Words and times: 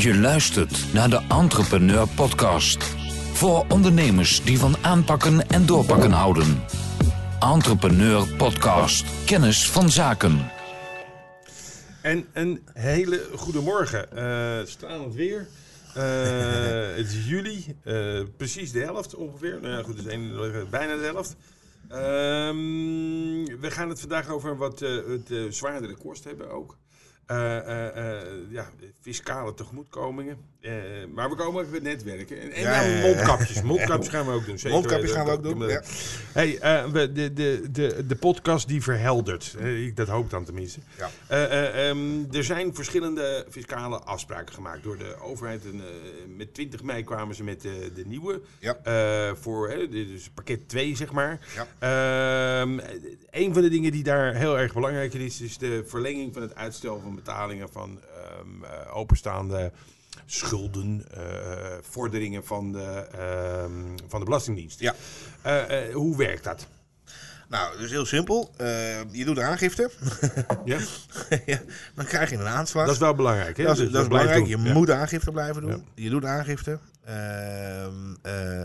Je 0.00 0.18
luistert 0.18 0.92
naar 0.92 1.10
de 1.10 1.22
Entrepreneur 1.28 2.08
Podcast. 2.08 2.84
Voor 3.32 3.66
ondernemers 3.68 4.44
die 4.44 4.58
van 4.58 4.76
aanpakken 4.82 5.48
en 5.48 5.66
doorpakken 5.66 6.10
houden. 6.10 6.62
Entrepreneur 7.40 8.34
Podcast. 8.36 9.04
Kennis 9.26 9.70
van 9.70 9.90
zaken. 9.90 10.50
En 12.02 12.26
een 12.32 12.62
hele 12.72 13.28
goede 13.34 13.60
morgen. 13.60 14.16
Eh 14.16 14.66
stralend 14.66 15.14
weer. 15.14 15.48
Eh, 15.94 16.96
het 16.96 17.06
is 17.06 17.28
juli, 17.28 17.76
eh, 17.84 18.20
precies 18.36 18.72
de 18.72 18.80
helft 18.80 19.14
ongeveer. 19.14 19.60
Nou 19.60 19.74
ja, 19.74 19.82
goed, 19.82 20.06
een, 20.06 20.32
bijna 20.70 20.96
de 20.96 21.04
helft. 21.04 21.36
Ehm, 21.88 23.60
we 23.60 23.70
gaan 23.70 23.88
het 23.88 24.00
vandaag 24.00 24.28
over 24.28 24.56
wat 24.56 24.82
eh, 24.82 24.90
het 25.06 25.54
zwaardere 25.54 25.96
kost 25.96 26.24
hebben 26.24 26.50
ook. 26.50 26.76
Eh, 27.28 27.56
eh, 27.56 27.96
eh, 28.20 28.26
ja, 28.50 28.70
fiscale 29.00 29.54
tegemoetkomingen. 29.54 30.36
Maar 31.14 31.28
we 31.30 31.36
komen 31.36 31.62
ook 31.64 31.70
weer 31.70 31.82
netwerken. 31.82 32.40
En, 32.40 32.52
en 32.52 32.62
Ja, 32.62 32.80
ja, 32.82 33.00
mondkapjes. 33.00 33.62
Mondkapjes 33.62 34.08
gaan 34.08 34.26
we 34.26 34.32
ook 34.32 34.46
doen. 34.46 34.58
Zeker. 34.58 34.70
Mondkapjes 34.78 35.10
gaan 35.12 35.24
we 35.26 35.30
ook 35.32 35.42
doen, 35.42 35.68
ja. 35.68 35.82
Hey, 36.32 36.58
we- 36.92 37.12
de, 37.12 37.32
de, 37.32 37.68
de, 37.72 38.06
de 38.06 38.16
podcast 38.16 38.68
die 38.68 38.82
verheldert. 38.82 39.56
Ik- 39.58 39.96
dat 39.96 40.08
hoop 40.08 40.30
dan 40.30 40.44
tenminste. 40.44 40.80
Ja. 40.98 41.10
Eh, 41.26 41.44
eh, 41.44 41.88
ehm, 41.88 42.24
er 42.36 42.44
zijn 42.44 42.74
verschillende 42.74 43.46
fiscale 43.50 43.98
afspraken 43.98 44.54
gemaakt 44.54 44.82
door 44.82 44.98
de 44.98 45.16
overheid. 45.20 45.64
En, 45.64 45.82
met 46.36 46.54
20 46.54 46.82
mei 46.82 47.04
kwamen 47.04 47.34
ze 47.34 47.44
met 47.44 47.60
de, 47.60 48.02
nieuwe. 48.06 48.40
Ja. 48.58 48.76
voor 49.40 49.70
is 49.70 50.30
pakket 50.34 50.68
2, 50.68 50.96
zeg 50.96 51.12
maar. 51.12 51.38
Ja. 51.54 51.66
Ehm, 52.60 52.78
een 53.30 53.52
van 53.54 53.62
de 53.62 53.68
dingen 53.68 53.92
die 53.92 54.02
daar 54.02 54.34
heel 54.34 54.58
erg 54.58 54.74
belangrijk 54.74 55.14
in 55.14 55.20
is, 55.20 55.40
is 55.40 55.58
de 55.58 55.84
verlenging 55.86 56.32
van 56.32 56.42
het 56.42 56.54
uitstel 56.54 57.00
van 57.00 57.17
betalingen 57.24 57.68
van 57.72 58.00
ehm, 58.00 58.64
eh, 58.64 58.96
openstaande 58.96 59.72
schulden, 60.26 61.04
eh, 61.14 61.20
vorderingen 61.80 62.44
van 62.44 62.72
de, 62.72 63.06
ehm, 63.12 63.96
van 64.08 64.18
de 64.20 64.24
Belastingdienst. 64.24 64.80
Ja. 64.80 64.94
Eh, 65.42 65.88
eh, 65.88 65.94
hoe 65.94 66.16
werkt 66.16 66.44
dat? 66.44 66.66
Nou, 67.48 67.72
dat 67.72 67.80
is 67.84 67.90
heel 67.90 68.06
simpel. 68.06 68.50
Eh, 68.56 68.66
je 69.10 69.24
doet 69.24 69.36
de 69.36 69.42
aangifte. 69.42 69.90
Ja? 70.64 70.78
Ja, 71.46 71.58
dan 71.94 72.04
krijg 72.04 72.30
je 72.30 72.36
een 72.36 72.46
aanslag. 72.46 72.84
Dat 72.84 72.94
is 72.94 73.00
wel 73.00 73.14
belangrijk. 73.14 73.56
Hè? 73.56 73.64
Dat 73.64 73.76
is, 73.76 73.82
Dus 73.82 73.92
dat 73.92 74.02
is 74.02 74.08
blijf 74.08 74.24
belangrijk. 74.24 74.60
Je 74.60 74.66
Ja. 74.68 74.72
moet 74.72 74.86
de 74.86 74.94
aangifte 74.94 75.30
blijven 75.30 75.62
doen. 75.62 75.86
Je 75.94 76.10
doet 76.10 76.22
de 76.22 76.28
aangifte. 76.28 76.78
Ehm, 77.04 78.14
eh, 78.22 78.60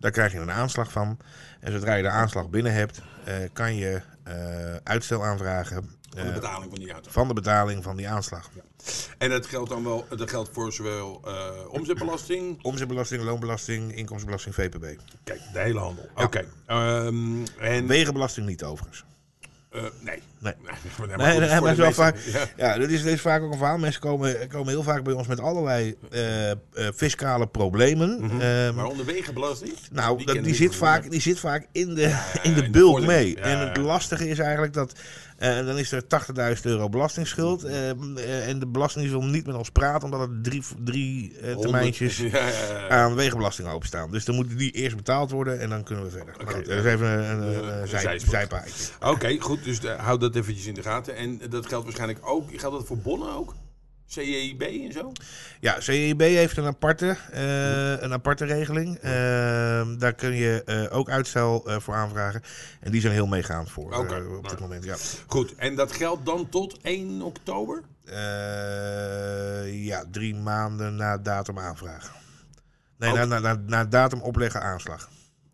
daar 0.00 0.10
krijg 0.10 0.32
je 0.32 0.38
een 0.38 0.50
aanslag 0.50 0.92
van. 0.92 1.18
En 1.60 1.72
zodra 1.72 1.94
je 1.94 2.02
de 2.02 2.08
aanslag 2.08 2.48
binnen 2.50 2.72
hebt, 2.72 3.00
eh, 3.24 3.34
kan 3.52 3.74
je 3.76 3.94
eh, 3.94 4.00
uitstel 4.82 5.24
aanvragen 5.24 5.90
Van 6.14 6.22
de 6.22 6.28
eh, 6.28 6.34
betaling 6.34 6.70
van 6.70 6.78
die 6.78 6.92
auto. 6.92 7.10
van 7.10 7.28
de 7.28 7.34
betaling 7.34 7.82
van 7.82 7.96
die 7.96 8.08
aanslag. 8.08 8.50
En 9.18 9.30
dat 9.30 9.46
geldt 9.46 9.70
dan 9.70 9.84
wel 9.84 10.06
dat 10.16 10.30
geldt 10.30 10.50
voor 10.52 10.72
zowel 10.72 11.20
eh, 11.24 11.50
omzetbelasting. 11.68 12.58
Omzetbelasting, 12.62 13.22
loonbelasting, 13.22 13.94
inkomstenbelasting, 13.94 14.54
VPB. 14.54 15.00
Kijk, 15.24 15.40
de 15.52 15.58
hele 15.58 15.78
handel. 15.78 16.08
Oké. 16.14 16.44
Ehm, 16.66 17.44
en 17.58 17.86
Wegenbelasting 17.86 18.46
niet 18.46 18.64
overigens. 18.64 19.04
Eh, 19.74 19.82
nee. 20.00 20.22
Nee. 20.38 20.54
maar 20.98 21.16
Nee, 21.18 21.38
nee, 21.38 21.48
maar 21.48 21.62
wel 21.62 21.74
meeste- 21.76 21.92
vaak, 21.92 22.16
ja. 22.32 22.46
ja, 22.56 22.78
dit 22.78 22.90
is, 22.90 23.02
dit 23.02 23.12
is 23.12 23.20
vaak 23.20 23.42
ook 23.42 23.52
een 23.52 23.58
verhaal. 23.58 23.78
Mensen 23.78 24.00
komen, 24.00 24.48
komen 24.48 24.68
heel 24.68 24.82
vaak 24.82 25.02
bij 25.04 25.12
ons 25.12 25.26
met 25.26 25.40
allerlei 25.40 25.94
eh, 26.10 26.50
eh, 26.50 26.56
fiscale 26.94 27.46
problemen. 27.46 28.20
Ehm, 28.40 28.74
Waaronder 28.74 29.06
wegenbelasting. 29.06 29.72
nou, 29.90 30.16
Die 30.16 30.26
dat, 30.26 30.44
die, 30.44 30.54
zit 30.54 30.76
vaak, 30.76 31.10
die 31.10 31.20
zit 31.20 31.38
vaak 31.40 31.66
in 31.72 31.94
de, 31.94 32.18
in 32.42 32.54
de 32.54 32.70
bulk 32.70 33.06
mee. 33.06 33.36
En 33.40 33.58
het 33.58 33.76
lastige 33.76 34.28
is 34.28 34.38
eigenlijk 34.38 34.72
dat... 34.72 34.92
eh, 35.58 35.66
dan 35.66 35.78
is 35.78 35.92
er 35.92 36.02
80.000 36.56 36.62
euro 36.62 36.88
belastingsschuld. 36.88 37.64
eh, 37.64 37.90
eh, 37.90 38.48
en 38.48 38.58
de 38.58 38.66
Belastingdienst 38.66 39.20
wil 39.20 39.28
niet 39.30 39.46
met 39.46 39.56
ons 39.56 39.70
praten... 39.70 40.04
omdat 40.04 40.20
er 40.28 40.38
drie, 40.42 40.62
drie 40.84 41.36
termijntjes 41.60 42.16
Ja, 42.18 42.28
ja, 42.28 42.48
ja. 42.48 42.88
aan 42.88 43.14
wegenbelasting 43.14 43.68
openstaan. 43.68 44.10
Dus 44.10 44.24
dan 44.24 44.34
moeten 44.34 44.56
die 44.56 44.70
eerst 44.70 44.96
betaald 44.96 45.30
worden 45.30 45.60
en 45.60 45.68
dan 45.68 45.82
kunnen 45.82 46.04
we 46.04 46.10
verder. 46.10 46.34
Maar 46.44 46.54
goed, 46.54 46.66
dat 46.66 46.78
is 46.78 46.92
even 46.92 47.06
een, 47.08 47.42
een, 47.42 47.80
een, 47.80 47.88
zij- 47.88 48.18
zijpaadje. 48.18 48.72
Oké, 49.00 49.36
goed. 49.40 49.64
Dus 49.64 49.78
houd 49.96 50.20
dat 50.20 50.34
eventjes 50.36 50.66
in 50.66 50.74
de 50.74 50.82
gaten. 50.82 51.16
En 51.16 51.40
dat 51.50 51.66
geldt 51.66 51.84
waarschijnlijk 51.84 52.18
ook. 52.22 52.48
Geldt 52.56 52.76
dat 52.76 52.86
voor 52.86 52.98
bonnen 52.98 53.32
ook? 53.34 53.54
CEIB 54.14 54.62
en 54.62 54.92
zo? 54.92 55.12
Ja, 55.60 55.80
CEB 55.80 56.20
heeft 56.20 56.56
een 56.56 56.64
aparte, 56.64 57.16
eh, 57.32 58.02
een 58.02 58.12
aparte 58.12 58.44
regeling. 58.44 58.96
Ehm, 58.98 59.98
daar 59.98 60.12
kun 60.14 60.34
je 60.34 60.62
eh, 60.64 60.96
ook 60.96 61.10
uitstel 61.10 61.66
eh, 61.68 61.78
voor 61.80 61.94
aanvragen. 61.94 62.42
En 62.80 62.90
die 62.90 63.00
zijn 63.00 63.12
heel 63.12 63.26
meegaand 63.26 63.70
voor 63.70 63.84
Oké, 63.96 64.14
op 64.16 64.42
dit 64.42 64.42
nou. 64.42 64.60
moment. 64.60 64.84
Ja. 64.84 64.96
Goed. 65.26 65.54
En 65.54 65.74
dat 65.74 65.92
geldt 65.92 66.26
dan 66.26 66.48
tot 66.48 66.78
1 66.82 67.22
oktober? 67.22 67.82
Ja, 69.70 70.04
drie 70.10 70.34
maanden 70.34 70.96
na 70.96 71.18
datum 71.18 71.58
aanvragen. 71.58 72.10
Nee, 72.98 73.12
na, 73.12 73.24
na, 73.24 73.38
na, 73.38 73.62
na 73.66 73.84
datum 73.84 74.20
opleggen 74.20 74.62
aanslag. 74.62 75.08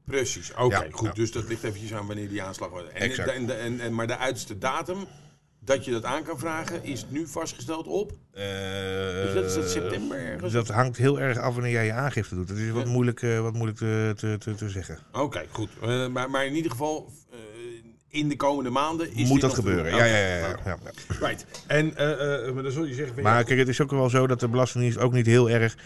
Precies, 0.05 0.53
oké, 0.55 0.77
Ja, 0.77 0.87
goed. 0.91 1.07
ja. 1.09 1.13
Dus 1.15 1.33
dat 1.33 1.49
ligt 1.49 1.63
eventjes 1.65 1.95
aan 1.95 2.07
wanneer 2.07 2.29
die 2.29 2.43
aanslag 2.43 2.69
wordt. 2.69 2.89
En, 2.89 3.01
Exact. 3.01 3.29
en, 3.31 3.59
en, 3.61 3.81
en- 3.81 3.95
maar 3.95 4.07
de 4.07 4.17
uiterste 4.17 4.59
datum 4.59 5.07
dat 5.71 5.85
je 5.85 5.91
dat 5.91 6.05
aan 6.05 6.23
kan 6.23 6.39
vragen 6.39 6.85
is 6.85 7.07
nu 7.09 7.27
vastgesteld 7.27 7.87
op. 7.87 8.13
Dus 8.33 9.35
dat 9.35 9.45
is 9.45 9.55
dat 9.55 9.71
september 9.71 10.19
ergens? 10.19 10.43
Dus 10.43 10.53
dat 10.53 10.69
hangt 10.69 10.97
heel 10.97 11.21
erg 11.21 11.39
af 11.39 11.55
wanneer 11.55 11.73
jij 11.73 11.85
je 11.85 11.93
aangifte 11.93 12.35
doet. 12.35 12.49
Dat 12.49 12.57
is 12.57 12.71
wat 12.71 12.87
moeilijk, 12.87 13.23
eh, 13.23 13.41
wat 13.41 13.53
moeilijk 13.53 13.79
te, 13.79 14.13
te, 14.17 14.37
te, 14.39 14.55
te 14.55 14.69
zeggen. 14.69 14.99
Oké, 15.13 15.45
goed. 15.51 15.69
Eh, 15.83 16.07
maar, 16.07 16.31
maar 16.31 16.47
in 16.47 16.55
ieder 16.55 16.71
geval, 16.71 17.13
eh, 17.31 17.39
in 18.09 18.29
de 18.29 18.37
komende 18.37 18.71
maanden 18.71 19.15
is 19.15 19.29
Moet 19.29 19.41
dat 19.41 19.55
gebeuren? 19.55 19.95
Ja, 19.95 20.05
ja, 20.05 20.17
ja. 20.17 20.57
ja. 20.65 20.79
Right. 21.21 21.47
En 21.67 21.97
eh, 21.97 22.47
eh, 22.47 22.55
maar 22.55 22.63
dan 22.63 22.73
zul 22.73 22.85
je 22.85 22.95
zeggen 22.95 23.23
Maar 23.23 23.45
kijk, 23.45 23.59
het 23.59 23.69
is 23.69 23.81
ook 23.81 23.91
wel 23.91 24.11
zo 24.11 24.27
dat 24.27 24.41
de 24.41 24.49
Belastingdienst 24.49 24.99
ook 24.99 25.13
niet 25.13 25.27
heel 25.27 25.51
erg... 25.51 25.77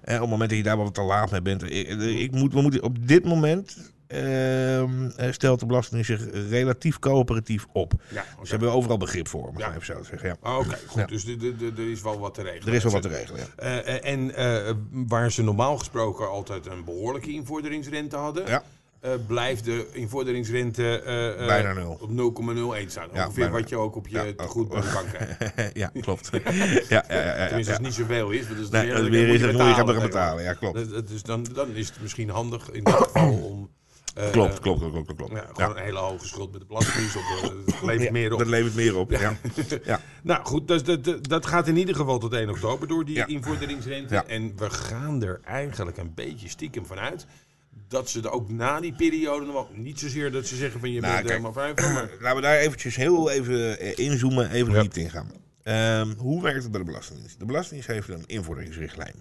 Eh, 0.00 0.14
op 0.14 0.20
het 0.20 0.30
moment 0.30 0.48
dat 0.48 0.58
je 0.58 0.64
daar 0.64 0.76
wat 0.76 0.94
te 0.94 1.02
laat 1.02 1.30
mee 1.30 1.42
bent... 1.42 1.62
Ik, 1.62 1.88
ik 2.00 2.30
moet, 2.30 2.52
we 2.52 2.60
moeten 2.60 2.82
op 2.82 3.08
dit 3.08 3.24
moment... 3.24 3.92
ehm, 4.06 5.06
eh, 5.16 5.32
stelt 5.32 5.60
de 5.60 5.66
Belastingdienst 5.66 6.22
zich 6.22 6.48
relatief 6.50 6.98
coöperatief 6.98 7.66
op. 7.72 7.92
ja. 8.08 8.24
Ze 8.42 8.50
hebben 8.50 8.72
overal 8.72 8.96
begrip 8.96 9.28
voor, 9.28 9.52
mag 9.52 9.62
Ja. 9.62 9.68
ik 9.68 9.74
even 9.74 9.86
zo 9.96 10.02
zeggen. 10.02 10.28
Ja. 10.28 10.36
Ah, 10.40 10.58
Oké, 10.58 10.76
goed. 10.86 11.00
Ja. 11.00 11.06
Dus 11.06 11.26
er 11.76 11.90
is 11.90 12.02
wel 12.02 12.18
wat 12.18 12.34
te 12.34 12.42
regelen. 12.42 12.68
Er 12.68 12.74
is 12.74 12.82
wel 12.82 12.92
wat 12.92 13.02
te 13.02 13.08
regelen, 13.08 13.40
ja. 13.40 13.46
Eh, 13.56 13.94
eh, 13.96 14.12
en 14.12 14.32
waar 15.08 15.32
ze 15.32 15.42
normaal 15.42 15.76
gesproken 15.78 16.28
altijd 16.30 16.66
een 16.66 16.84
behoorlijke 16.84 17.32
invorderingsrente 17.32 18.16
hadden, 18.16 18.46
Ja. 18.46 18.62
blijft 19.26 19.64
de 19.64 19.86
invorderingsrente 19.92 21.00
eh, 21.02 21.40
eh, 21.40 21.46
Bijna 21.46 21.72
nul. 21.72 21.98
op 22.00 22.10
0,01 22.10 22.90
staan. 22.90 23.08
Ja, 23.12 23.24
Ongeveer 23.26 23.50
wat 23.50 23.68
je 23.68 23.76
ook 23.76 23.96
op 23.96 24.08
je 24.08 24.14
Ja, 24.16 24.32
tegoed 24.36 24.68
bij 24.68 24.80
de 24.80 24.90
bank 24.92 25.08
krijgt. 25.08 25.76
ja, 25.82 25.90
klopt. 26.00 26.30
ja, 26.32 26.40
ja, 26.88 27.04
ja, 27.08 27.46
Tenminste, 27.46 27.54
als 27.56 27.66
het 27.66 27.80
niet 27.80 27.94
zoveel 27.94 28.30
is. 28.30 28.46
Want 28.48 28.60
het 28.60 28.70
Nee, 28.70 28.86
meer 28.86 29.26
dat 29.26 29.34
is 29.34 29.40
het 29.40 29.52
moet 29.52 29.66
je 29.66 29.74
gaan 29.74 29.86
betalen. 30.00 30.42
Ja, 30.44 30.52
klopt. 30.52 30.74
Dat- 30.74 30.90
dat- 30.90 31.08
Dus 31.08 31.22
dan, 31.22 31.46
dan 31.54 31.68
is 31.74 31.88
het 31.88 32.00
misschien 32.02 32.28
handig 32.28 32.70
in 32.70 32.84
dit 32.84 32.94
geval 32.94 33.32
om... 33.32 33.70
eh, 34.16 34.30
Klopt, 34.30 34.60
klopt, 34.60 34.78
klopt, 34.80 34.92
klopt. 34.94 35.16
klopt. 35.16 35.32
Ja, 35.32 35.46
gewoon 35.52 35.76
een 35.76 35.82
hele 35.82 35.98
hoge 35.98 36.26
schuld 36.26 36.50
met 36.52 36.60
de 36.60 36.66
belastingdienst 36.66 37.16
eh, 37.16 37.42
Het 37.74 37.82
levert 37.82 38.10
meer 38.10 38.32
op. 38.32 38.38
Dat 38.38 38.48
levert 38.48 38.74
meer 38.74 38.96
op. 38.96 39.10
Ja. 39.10 39.36
Ja. 39.84 40.00
Nou 40.22 40.44
goed, 40.44 40.68
dus 40.68 40.82
dat, 40.84 41.04
dat, 41.04 41.28
dat 41.28 41.46
gaat 41.46 41.68
in 41.68 41.76
ieder 41.76 41.94
geval 41.94 42.18
tot 42.18 42.32
1 42.32 42.48
oktober 42.50 42.88
door 42.88 43.04
die 43.04 43.26
invorderingsrente. 43.26 44.16
En 44.16 44.52
we 44.56 44.70
gaan 44.70 45.22
er 45.22 45.40
eigenlijk 45.44 45.96
een 45.96 46.14
beetje 46.14 46.48
stiekem 46.48 46.86
van 46.86 46.98
uit 46.98 47.26
dat 47.88 48.08
ze 48.10 48.20
er 48.22 48.30
ook 48.30 48.50
na 48.50 48.80
die 48.80 48.92
periode 48.94 49.46
nog. 49.46 49.68
Niet 49.76 49.98
zozeer 50.00 50.32
dat 50.32 50.46
ze 50.46 50.56
zeggen 50.56 50.80
van 50.80 50.92
je 50.92 51.00
Nou, 51.00 51.12
bent 51.14 51.26
kijk. 51.26 51.38
helemaal 51.42 51.74
van, 51.74 51.92
maar... 51.94 52.08
Laten 52.20 52.36
we 52.36 52.42
daar 52.42 52.56
eventjes 52.58 52.96
heel 52.96 53.30
even 53.30 53.78
eh, 53.78 53.98
inzoomen, 53.98 54.50
even 54.50 54.72
Ja. 54.72 54.80
diep 54.82 54.94
in 54.94 55.10
gaan. 55.10 55.30
Ehm, 55.62 56.14
hoe 56.18 56.42
werkt 56.42 56.62
het 56.62 56.70
bij 56.70 56.80
de 56.80 56.86
Belastingdienst? 56.86 57.38
De 57.38 57.44
Belastingdienst 57.44 57.88
heeft 58.06 58.08
een 58.20 58.26
invorderingsrichtlijn. 58.26 59.14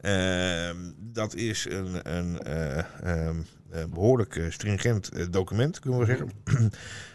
Ehm, 0.00 0.76
dat 0.96 1.34
is 1.34 1.66
een, 1.70 2.16
een 2.16 2.40
eh, 2.42 2.78
ehm, 2.78 2.88
eh, 3.02 3.30
behoorlijk 3.90 4.36
eh, 4.36 4.50
stringent 4.50 5.08
eh, 5.08 5.26
document, 5.30 5.78
kunnen 5.78 6.00
we 6.00 6.06
zeggen. 6.06 6.30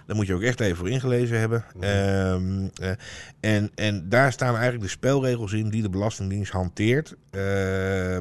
Daar 0.05 0.15
moet 0.15 0.27
je 0.27 0.33
ook 0.33 0.41
echt 0.41 0.59
even 0.59 0.77
voor 0.77 0.89
ingelezen 0.89 1.39
hebben. 1.39 1.65
Ehm, 1.79 2.67
eh, 2.81 2.91
en, 3.39 3.71
en 3.75 4.09
daar 4.09 4.31
staan 4.31 4.53
eigenlijk 4.53 4.83
de 4.83 4.89
spelregels 4.89 5.53
in 5.53 5.69
die 5.69 5.81
de 5.81 5.89
Belastingdienst 5.89 6.51
hanteert 6.51 7.15
eh, 7.29 7.41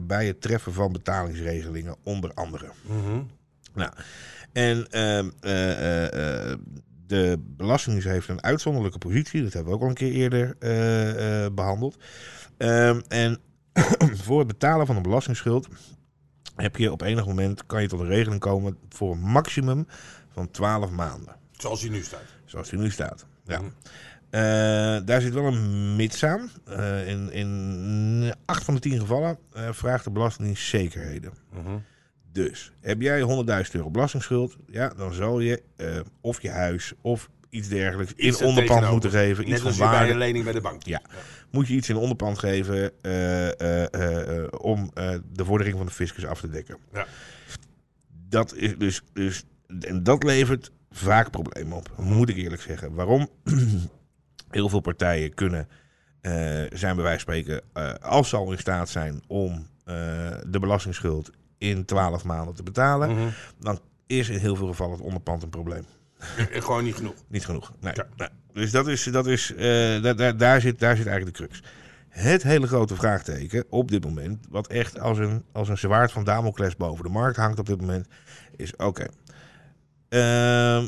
bij 0.03 0.27
het 0.27 0.41
treffen 0.41 0.73
van 0.73 0.93
betalingsregelingen, 0.93 1.97
onder 2.03 2.35
andere. 2.35 2.71
Mhm. 2.83 3.23
Nou, 3.75 3.93
en 4.53 4.87
ehm, 4.91 5.31
eh, 5.41 5.71
eh, 5.71 6.51
eh, 6.53 6.59
de 7.07 7.39
Belastingdienst 7.57 8.11
heeft 8.11 8.29
een 8.29 8.43
uitzonderlijke 8.43 8.99
positie. 8.99 9.43
Dat 9.43 9.53
hebben 9.53 9.73
we 9.73 9.79
ook 9.79 9.85
al 9.85 9.89
een 9.89 9.95
keer 9.95 10.13
eerder 10.13 10.57
eh, 10.59 11.45
eh, 11.45 11.53
behandeld. 11.53 11.97
Ehm, 12.57 13.01
en 13.09 13.39
voor 14.25 14.39
het 14.39 14.49
betalen 14.49 14.87
van 14.87 14.97
een 14.97 15.03
belastingsschuld 15.03 15.69
heb 16.61 16.77
je 16.77 16.93
op 16.93 17.03
enig 17.03 17.27
moment 17.27 17.67
kan 17.67 17.83
je 17.83 17.89
tot 17.89 18.01
een 18.01 18.07
regeling 18.07 18.41
komen 18.41 18.79
voor 18.89 19.13
een 19.13 19.21
maximum 19.21 19.87
van 20.33 20.51
12 20.51 20.91
maanden. 20.91 21.37
Zoals 21.51 21.81
hij 21.81 21.91
nu 21.91 22.03
staat. 22.03 22.25
Zoals 22.45 22.69
die 22.69 22.79
nu 22.79 22.91
staat. 22.91 23.27
Ja. 23.45 23.59
Mhm. 23.59 23.71
Eh, 24.31 24.41
daar 25.07 25.21
zit 25.21 25.35
wel 25.35 25.47
een 25.47 25.97
mits 25.97 26.25
aan. 26.25 26.51
Eh, 26.65 27.09
in, 27.09 27.33
in 27.33 28.35
8 28.45 28.65
van 28.65 28.75
de 28.75 28.81
10 28.81 28.99
gevallen 28.99 29.39
eh, 29.53 29.69
vraagt 29.73 30.05
de 30.05 30.11
Belastingdienst 30.11 30.69
zekerheden. 30.69 31.33
Mhm. 31.53 31.79
Dus 32.33 32.73
heb 32.81 33.01
jij 33.01 33.21
100.000 33.21 33.75
euro 33.75 33.91
belastingsschuld, 33.91 34.57
ja, 34.67 34.89
dan 34.89 35.13
zal 35.13 35.41
je 35.41 35.63
of 36.21 36.43
je 36.43 36.51
huis 36.51 36.93
of 37.01 37.31
iets 37.51 37.69
dergelijks 37.69 38.13
Iets 38.13 38.41
in 38.41 38.47
onderpand 38.47 38.91
moeten 38.91 39.11
geven. 39.11 39.43
Iets 39.43 39.51
Net 39.51 39.59
van 39.61 39.69
als 39.69 39.77
je 39.77 39.99
bij 39.99 40.11
een 40.11 40.19
lening 40.19 40.45
bij 40.45 40.53
de 40.53 40.61
bank. 40.61 40.83
Ja. 40.83 41.03
Moet 41.51 41.69
je 41.69 41.75
iets 41.75 41.89
in 41.89 41.97
onderpand 41.97 42.39
geven 42.39 42.93
eh, 43.03 43.61
eh, 43.61 44.43
eh, 44.43 44.49
om 44.61 44.91
de 45.33 45.45
vordering 45.45 45.77
van 45.77 45.87
de 45.87 45.93
fiscus 45.93 46.27
af 46.27 46.41
te 46.41 46.49
dekken. 46.51 46.77
Ja. 46.93 47.07
Dat 48.29 48.55
is 48.55 48.79
dus, 48.79 49.03
dus. 49.13 49.45
En 49.81 50.03
dat 50.03 50.23
levert 50.23 50.73
vaak 50.91 51.31
problemen 51.31 51.77
op, 51.77 51.91
moet 51.97 52.29
ik 52.29 52.37
eerlijk 52.37 52.63
zeggen. 52.63 52.95
Waarom? 52.95 53.29
Heel 54.51 54.69
veel 54.69 54.81
partijen 54.81 55.35
kunnen, 55.35 55.69
zijn 56.73 56.95
bij 56.95 57.05
wijze 57.05 57.25
van 57.25 57.35
spreken, 57.35 57.63
als 58.01 58.29
ze 58.29 58.37
al 58.37 58.53
in 58.53 58.59
staat 58.59 58.89
zijn 58.89 59.23
om 59.27 59.67
de 60.47 60.59
belastingsschuld 60.61 61.31
in 61.59 61.85
12 61.85 62.25
maanden 62.25 62.55
te 62.55 62.63
betalen, 62.63 63.11
Mhm. 63.11 63.29
dan 63.59 63.81
is 64.07 64.29
in 64.29 64.39
heel 64.39 64.57
veel 64.57 64.67
gevallen 64.67 64.93
het 64.93 65.05
onderpand 65.05 65.43
een 65.43 65.51
probleem. 65.51 65.85
Gewoon 66.51 66.85
niet 66.85 66.95
genoeg. 66.95 67.15
Niet 67.29 67.45
genoeg. 67.45 67.73
Nee. 67.81 67.93
Ja. 68.17 68.31
Dus 68.53 68.71
dat 68.71 68.89
is, 68.89 69.05
dat 69.05 69.27
is, 69.27 69.55
eh, 69.55 70.03
daar, 70.03 70.17
daar, 70.17 70.37
daar, 70.37 70.61
zit, 70.61 70.79
daar 70.79 70.97
zit 70.97 71.07
eigenlijk 71.07 71.37
de 71.37 71.45
crux. 71.45 71.63
Het 72.09 72.43
hele 72.43 72.67
grote 72.67 72.95
vraagteken 72.95 73.65
op 73.69 73.91
dit 73.91 74.05
moment, 74.05 74.47
wat 74.51 74.67
echt 74.67 75.01
als 75.01 75.19
een, 75.19 75.45
als 75.53 75.69
een 75.69 75.79
zwaard 75.79 76.13
van 76.13 76.25
Damocles 76.25 76.77
boven 76.77 77.05
de 77.05 77.11
markt 77.11 77.37
hangt 77.37 77.59
op 77.59 77.67
dit 77.67 77.81
moment, 77.81 78.09
is 78.57 78.77
oké. 78.77 79.07
Ehm, 80.09 80.87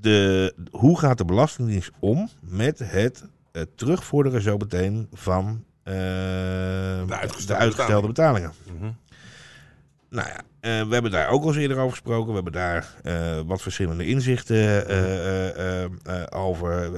de, 0.00 0.54
hoe 0.70 0.98
gaat 0.98 1.18
de 1.18 1.24
Belastingdienst 1.24 1.90
om 1.98 2.28
met 2.40 2.78
het 2.78 3.24
eh, 3.52 3.62
terugvorderen 3.74 4.42
zo 4.42 4.56
meteen 4.56 5.08
van 5.12 5.64
eh, 5.82 5.94
de 5.94 7.04
uitgestelde 7.08 7.62
uitgestelde 7.62 8.06
betalingen? 8.06 8.52
Mhm. 8.78 8.90
Nou 10.10 10.28
ja, 10.28 10.40
eh, 10.60 10.88
we 10.88 10.92
hebben 10.92 11.10
daar 11.10 11.28
ook 11.28 11.42
al 11.42 11.48
eens 11.48 11.56
eerder 11.56 11.76
over 11.76 11.90
gesproken. 11.90 12.28
We 12.28 12.34
hebben 12.34 12.52
daar 12.52 12.94
eh, 13.02 13.40
wat 13.46 13.62
verschillende 13.62 14.06
inzichten 14.06 14.88
eh, 14.88 16.22
over. 16.30 16.90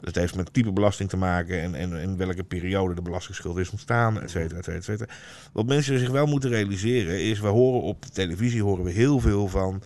Het 0.00 0.14
heeft 0.14 0.34
met 0.34 0.52
type 0.52 0.72
belasting 0.72 1.08
te 1.08 1.16
maken 1.16 1.60
en, 1.60 1.74
en 1.74 1.92
in 1.92 2.16
welke 2.16 2.44
periode 2.44 2.94
de 2.94 3.02
belastingsschuld 3.02 3.58
is 3.58 3.70
ontstaan, 3.70 4.22
et 4.22 4.30
cetera, 4.30 4.58
et 4.58 4.64
cetera, 4.64 4.76
et 4.76 4.84
cetera. 4.84 5.14
Wat 5.52 5.66
mensen 5.66 5.98
zich 5.98 6.10
wel 6.10 6.26
moeten 6.26 6.50
realiseren 6.50 7.22
is, 7.22 7.40
we 7.40 7.48
horen 7.48 7.82
op 7.82 8.04
televisie 8.04 8.62
horen 8.62 8.84
we 8.84 8.90
heel 8.90 9.20
veel 9.20 9.48
van 9.48 9.82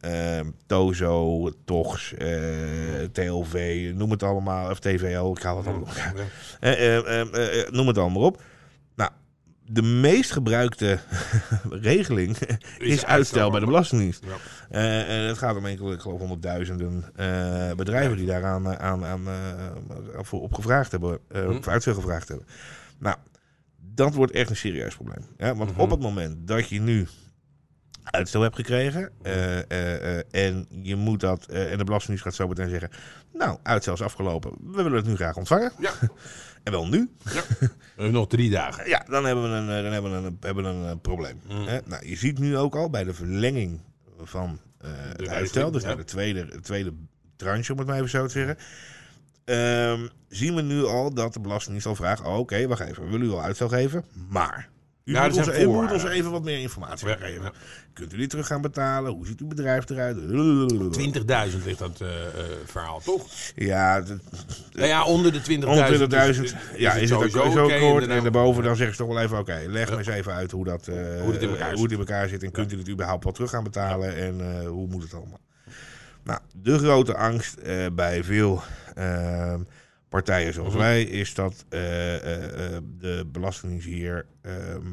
eh, 0.00 0.40
Tozo, 0.66 1.50
Togs, 1.64 2.14
eh, 2.14 2.28
TLV, 3.12 3.90
noem 3.94 4.10
het 4.10 4.22
allemaal, 4.22 4.70
of 4.70 4.78
TVL, 4.78 5.30
ik 5.36 5.42
haal 5.42 5.56
het 5.56 5.66
allemaal. 5.66 5.94
Ja. 5.94 6.12
Eh, 6.60 7.20
eh, 7.20 7.70
noem 7.70 7.86
het 7.86 7.98
allemaal 7.98 8.22
op. 8.22 8.42
De 9.72 9.82
meest 9.82 10.30
gebruikte 10.32 10.98
regeling 11.70 12.36
is, 12.78 13.04
uitstel 13.04 13.50
bij 13.50 13.60
de 13.60 13.66
Belastingdienst. 13.66 14.24
Ja. 14.24 14.36
Eh, 14.70 15.18
en 15.22 15.28
het 15.28 15.38
gaat 15.38 15.56
om 15.56 15.66
enkele, 15.66 15.92
ik 15.94 16.00
geloof 16.00 16.18
honderdduizenden 16.18 17.04
eh, 17.16 17.72
bedrijven 17.76 18.16
die 18.16 18.26
daar 18.26 18.44
aan, 18.44 18.78
aan, 18.78 19.04
aan, 19.04 19.26
eh, 19.28 19.34
voor 20.20 20.40
op 20.42 20.54
gevraagd 20.54 20.90
hebben, 20.90 21.18
eh, 21.28 21.42
Hm. 21.44 21.50
of 21.50 21.68
uitstel 21.68 21.94
gevraagd 21.94 22.28
hebben. 22.28 22.46
Nou, 22.98 23.16
dat 23.94 24.14
wordt 24.14 24.32
echt 24.32 24.50
een 24.50 24.56
serieus 24.56 24.94
probleem. 24.94 25.24
Ja, 25.36 25.54
want 25.54 25.70
Mhm. 25.70 25.80
op 25.80 25.90
het 25.90 26.00
moment 26.00 26.46
dat 26.46 26.68
je 26.68 26.80
nu 26.80 27.06
uitstel 28.04 28.42
hebt 28.42 28.56
gekregen 28.56 29.10
eh, 29.22 29.58
eh, 29.58 30.18
eh, 30.18 30.24
en 30.30 30.66
je 30.82 30.96
moet 30.96 31.20
dat, 31.20 31.46
en 31.46 31.78
de 31.78 31.84
Belastingdienst 31.84 32.22
gaat 32.22 32.34
zo 32.34 32.48
meteen 32.48 32.68
zeggen, 32.68 32.90
nou, 33.32 33.58
uitstel 33.62 33.94
is 33.94 34.02
afgelopen, 34.02 34.52
we 34.60 34.82
willen 34.82 34.92
het 34.92 35.06
nu 35.06 35.16
graag 35.16 35.36
ontvangen. 35.36 35.72
Ja. 35.78 35.92
En 36.62 36.72
wel 36.72 36.88
nu. 36.88 37.10
We 37.22 37.70
hebben 37.96 38.12
nog 38.12 38.28
drie 38.28 38.50
dagen. 38.50 38.88
Ja, 38.88 39.04
dan 39.08 39.24
hebben 39.24 39.50
we 39.50 39.56
een, 39.56 39.66
dan 39.66 39.92
hebben 39.92 40.10
we 40.10 40.16
een, 40.16 40.36
hebben 40.40 40.82
we 40.82 40.88
een 40.88 41.00
probleem. 41.00 41.40
Mm. 41.48 41.64
Nou, 41.84 42.08
je 42.08 42.16
ziet 42.16 42.38
nu 42.38 42.56
ook 42.56 42.74
al 42.74 42.90
bij 42.90 43.04
de 43.04 43.14
verlenging 43.14 43.80
van 44.22 44.60
het 45.16 45.28
uitstel, 45.28 45.70
dus 45.70 45.82
ja. 45.82 45.88
naar 45.88 45.96
de 45.96 46.04
tweede, 46.04 46.46
de 46.46 46.60
tweede 46.60 46.92
tranche, 47.36 47.72
om 47.72 47.78
het 47.78 47.86
maar 47.86 47.96
even 47.96 48.08
zo 48.08 48.26
te 48.26 48.32
zeggen. 48.32 48.56
ehm, 49.44 50.08
zien 50.28 50.54
we 50.54 50.62
nu 50.62 50.84
al 50.84 51.14
dat 51.14 51.32
de 51.32 51.40
Belastingdienst 51.40 51.86
al 51.86 51.94
vraagt: 51.94 52.24
oh, 52.24 52.38
oké, 52.38 52.66
wacht 52.66 52.80
even, 52.80 53.04
we 53.04 53.10
willen 53.10 53.26
u 53.26 53.30
al 53.30 53.42
uitstel 53.42 53.68
geven, 53.68 54.04
maar. 54.28 54.68
U, 55.04 55.12
Ja, 55.12 55.24
er 55.24 55.30
moet, 55.30 55.38
ons, 55.48 55.58
u 55.58 55.66
moet 55.66 55.92
ons 55.92 56.04
even 56.04 56.30
wat 56.30 56.42
meer 56.44 56.58
informatie 56.60 57.08
Ja, 57.08 57.16
geven. 57.16 57.42
ja. 57.42 57.52
Kunt 57.92 58.12
u 58.12 58.16
die 58.16 58.26
terug 58.26 58.46
gaan 58.46 58.60
betalen? 58.60 59.12
Hoe 59.12 59.26
ziet 59.26 59.40
uw 59.40 59.46
bedrijf 59.46 59.90
eruit? 59.90 60.16
20.000 60.16 61.64
ligt 61.64 61.78
dat 61.78 62.00
eh, 62.00 62.08
eh, 62.26 62.32
verhaal, 62.64 63.00
toch? 63.04 63.26
Ja, 63.54 64.00
de- 64.00 64.18
Nou 64.72 64.88
ja, 64.88 65.04
onder 65.04 65.32
de 65.32 65.40
20.000. 65.40 65.64
120.000. 65.64 66.44
is- 66.44 66.54
ja, 66.76 66.92
is 66.92 67.10
het 67.10 67.18
ook 67.18 67.28
sowieso 67.30 67.68
zo 67.68 67.78
kort. 67.78 68.06
En 68.08 68.22
daarboven 68.22 68.62
dan 68.64 68.76
zeggen 68.76 68.96
ze 68.96 69.02
toch 69.02 69.12
wel 69.14 69.22
even, 69.22 69.38
oké, 69.38 69.62
leg 69.66 69.90
me 69.90 69.96
eens 69.98 70.06
even 70.06 70.32
uit 70.32 70.50
hoe 70.50 70.64
dat, 70.64 70.88
eh, 70.88 70.94
Hoe 71.22 71.32
het 71.32 71.42
in 71.42 71.48
elkaar 71.48 71.68
hoe 71.68 71.78
zit. 71.78 71.82
het 71.82 71.92
in 71.92 71.98
elkaar 71.98 72.28
zit. 72.28 72.42
En 72.42 72.50
kunt 72.50 72.72
u 72.72 72.78
het 72.78 72.88
überhaupt 72.88 73.24
wel 73.24 73.32
terug 73.32 73.50
gaan 73.50 73.64
betalen 73.64 74.16
en 74.16 74.40
eh, 74.40 74.66
hoe 74.68 74.86
moet 74.86 75.02
het 75.02 75.14
allemaal? 75.14 75.40
Nou, 76.24 76.40
de 76.62 76.78
grote 76.78 77.16
angst 77.16 77.56
eh, 77.56 77.86
bij 77.92 78.24
veel 78.24 78.62
ehm, 78.94 79.60
partijen 80.10 80.52
zoals 80.52 80.72
Mhm. 80.74 80.82
wij 80.82 81.02
is 81.02 81.34
dat 81.34 81.64
eh, 81.68 82.14
eh, 82.16 82.74
eh, 82.76 82.82
de 82.98 83.26
Belastingdienst 83.32 83.86
hier 83.86 84.26
ehm, 84.42 84.86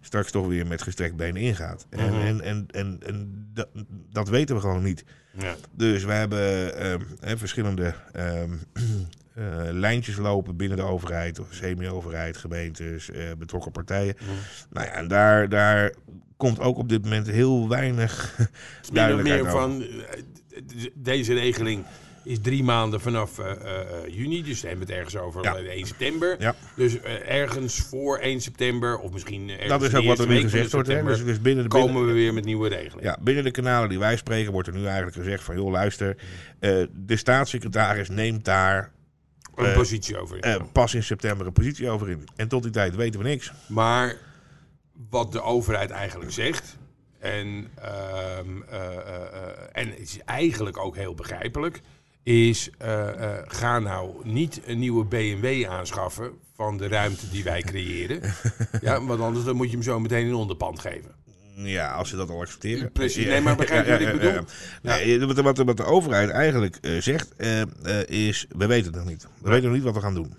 straks 0.00 0.30
toch 0.30 0.46
weer 0.46 0.66
met 0.66 0.82
gestrekt 0.82 1.16
been 1.16 1.36
ingaat. 1.36 1.86
En, 1.90 2.12
Mhm. 2.12 2.20
en, 2.26 2.40
en, 2.40 2.66
en, 2.70 2.98
en 3.06 3.48
dat, 3.54 3.68
dat 4.12 4.28
weten 4.28 4.54
we 4.54 4.60
gewoon 4.60 4.82
niet. 4.82 5.04
Ja. 5.38 5.54
Dus 5.72 6.04
we 6.04 6.12
hebben 6.12 6.76
ehm, 6.78 7.36
verschillende 7.36 7.94
ehm, 8.12 8.50
eh, 9.34 9.44
lijntjes 9.70 10.16
lopen 10.16 10.56
binnen 10.56 10.76
de 10.76 10.82
overheid, 10.84 11.38
of 11.38 11.46
semi-overheid, 11.50 12.36
gemeentes, 12.36 13.10
betrokken 13.38 13.72
partijen. 13.72 14.14
Mhm. 14.20 14.30
Nou 14.70 14.86
ja, 14.86 14.92
en 14.92 15.08
daar, 15.08 15.48
daar 15.48 15.92
komt 16.36 16.60
ook 16.60 16.78
op 16.78 16.88
dit 16.88 17.02
moment 17.02 17.26
heel 17.26 17.68
weinig 17.68 18.34
meer, 18.38 18.48
duidelijkheid 18.92 19.42
meer 19.42 19.52
over. 19.52 19.60
van, 19.60 19.84
deze 20.94 21.34
regeling 21.34 21.84
is 22.24 22.38
drie 22.40 22.64
maanden 22.64 23.00
vanaf 23.00 23.38
eh, 23.38 23.50
eh, 23.50 23.80
eh, 23.80 24.14
juni. 24.14 24.42
Dus 24.42 24.60
we 24.60 24.68
hebben 24.68 24.86
het 24.86 24.96
ergens 24.96 25.16
over 25.16 25.42
Ja. 25.42 25.56
eh, 25.56 25.64
1 25.76 25.86
september. 25.86 26.36
Ja. 26.38 26.54
Dus 26.76 27.00
ergens 27.26 27.78
voor 27.80 28.18
1 28.18 28.40
september, 28.40 28.98
of 28.98 29.12
misschien 29.12 29.50
ergens 29.50 29.68
Dat 29.68 29.82
is 29.82 29.94
ook 29.94 30.04
wat 30.04 30.18
er 30.18 30.28
nu 30.28 30.40
gezegd 30.40 30.72
wordt. 30.72 30.88
Hè? 30.88 31.02
Dus, 31.04 31.24
dus 31.24 31.40
binnen 31.40 31.64
de 31.64 31.70
komen 31.70 31.92
binnen, 31.94 32.12
we 32.14 32.20
weer 32.20 32.34
met 32.34 32.44
nieuwe 32.44 32.68
regelingen. 32.68 33.02
ja, 33.04 33.18
binnen 33.20 33.44
de 33.44 33.50
kanalen 33.50 33.88
die 33.88 33.98
wij 33.98 34.16
spreken 34.16 34.52
wordt 34.52 34.68
er 34.68 34.74
nu 34.74 34.84
eigenlijk 34.84 35.16
gezegd 35.16 35.42
van... 35.44 35.56
joh, 35.56 35.70
luister, 35.70 36.16
de 36.92 37.16
staatssecretaris 37.16 38.08
neemt 38.08 38.44
daar 38.44 38.92
Een 39.54 39.72
positie 39.72 40.18
over. 40.18 40.40
eh, 40.40 40.62
pas 40.72 40.94
in 40.94 41.02
september 41.02 41.46
een 41.46 41.52
positie 41.52 41.88
over 41.90 42.10
in. 42.10 42.24
En 42.36 42.48
tot 42.48 42.62
die 42.62 42.72
tijd 42.72 42.94
weten 42.96 43.20
we 43.20 43.26
niks. 43.28 43.52
Maar 43.66 44.16
wat 45.10 45.32
de 45.32 45.42
overheid 45.42 45.90
eigenlijk 45.90 46.30
zegt, 46.32 46.76
en, 47.18 47.68
ehm, 47.74 48.62
eh, 48.68 48.86
eh, 48.86 48.96
eh, 48.96 49.48
en 49.72 49.88
het 49.88 49.98
is 49.98 50.18
eigenlijk 50.24 50.78
ook 50.78 50.96
heel 50.96 51.14
begrijpelijk, 51.14 51.80
is 52.22 52.70
eh, 52.78 53.08
eh, 53.08 53.42
ga 53.46 53.78
nou 53.78 54.10
niet 54.22 54.60
een 54.66 54.78
nieuwe 54.78 55.04
BMW 55.04 55.64
aanschaffen 55.68 56.30
van 56.56 56.76
de 56.76 56.88
ruimte 56.88 57.30
die 57.30 57.44
wij 57.44 57.62
creëren. 57.62 58.20
ja, 58.80 59.04
want 59.04 59.20
anders 59.20 59.44
dan 59.44 59.56
moet 59.56 59.66
je 59.66 59.72
hem 59.72 59.82
zo 59.82 60.00
meteen 60.00 60.26
in 60.26 60.34
onderpand 60.34 60.78
geven. 60.78 61.20
Ja, 61.54 61.92
als 61.92 62.08
ze 62.08 62.16
dat 62.16 62.30
al 62.30 62.40
accepteren. 62.40 62.92
Precies. 62.92 63.26
Nee, 63.26 63.40
maar 63.40 63.56
begrijp 63.56 63.84
je 63.86 63.90
wat 63.90 64.00
ik 64.00 64.12
bedoel? 64.12 64.44
Nee, 64.82 65.26
wat, 65.26 65.36
wat, 65.36 65.58
wat 65.58 65.76
de 65.76 65.84
overheid 65.84 66.30
eigenlijk 66.30 66.76
eh, 66.76 67.00
zegt, 67.00 67.34
is: 68.06 68.46
we 68.56 68.66
weten 68.66 68.86
het 68.86 68.94
nog 68.94 69.04
niet. 69.04 69.26
We 69.40 69.50
weten 69.50 69.64
nog 69.64 69.74
niet 69.74 69.84
wat 69.84 69.94
we 69.94 70.00
gaan 70.00 70.14
doen. 70.14 70.34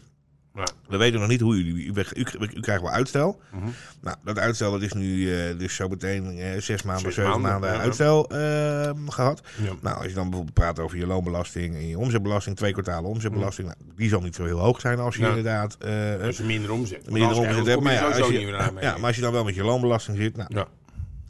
Ja. 0.55 0.67
We 0.87 0.97
weten 0.97 1.19
nog 1.19 1.29
niet 1.29 1.39
hoe 1.41 1.63
jullie. 1.63 1.85
U, 1.85 1.93
u, 2.15 2.25
u, 2.55 2.59
krijgt 2.59 2.81
wel 2.81 2.91
uitstel. 2.91 3.41
Mhm. 3.51 3.67
Nou, 4.01 4.17
dat 4.23 4.37
uitstel 4.39 4.71
dat 4.71 4.81
is 4.81 4.93
nu 4.93 5.35
eh, 5.35 5.57
dus 5.57 5.75
zo 5.75 5.87
meteen 5.87 6.37
eh, 6.37 6.61
zes 6.61 6.81
maanden, 6.83 7.03
Zes 7.13 7.15
zeven 7.25 7.41
maanden, 7.41 7.69
uitstel 7.69 8.29
eh, 8.29 8.91
gehad. 9.07 9.41
Ja. 9.63 9.71
Nou, 9.81 9.97
als 9.97 10.05
je 10.05 10.13
dan 10.13 10.23
bijvoorbeeld 10.23 10.53
praat 10.53 10.79
over 10.79 10.97
je 10.97 11.05
loonbelasting 11.07 11.75
en 11.75 11.87
je 11.87 11.97
omzetbelasting, 11.97 12.55
twee 12.55 12.71
kwartalen 12.71 13.09
omzetbelasting, 13.09 13.67
nou, 13.67 13.79
die 13.95 14.09
zal 14.09 14.21
niet 14.21 14.35
zo 14.35 14.45
heel 14.45 14.59
hoog 14.59 14.79
zijn 14.79 14.99
als 14.99 15.15
je 15.15 15.21
Ja. 15.21 15.27
inderdaad. 15.27 15.77
eh, 15.79 16.11
Dat 16.11 16.21
is 16.27 16.39
minder 16.39 16.71
omzet. 16.71 17.09
Minder 17.09 17.29
als 17.29 17.37
je 17.37 17.47
omzet 17.47 17.65
hebt. 17.65 17.81
Maar 17.81 17.93
je 17.93 17.99
als 18.01 18.17
je, 18.27 18.39
ja, 18.81 18.97
maar 18.97 19.05
als 19.07 19.15
je 19.15 19.21
dan 19.21 19.31
wel 19.31 19.43
met 19.43 19.55
je 19.55 19.63
loonbelasting 19.63 20.17
zit, 20.17 20.37
nou, 20.37 20.49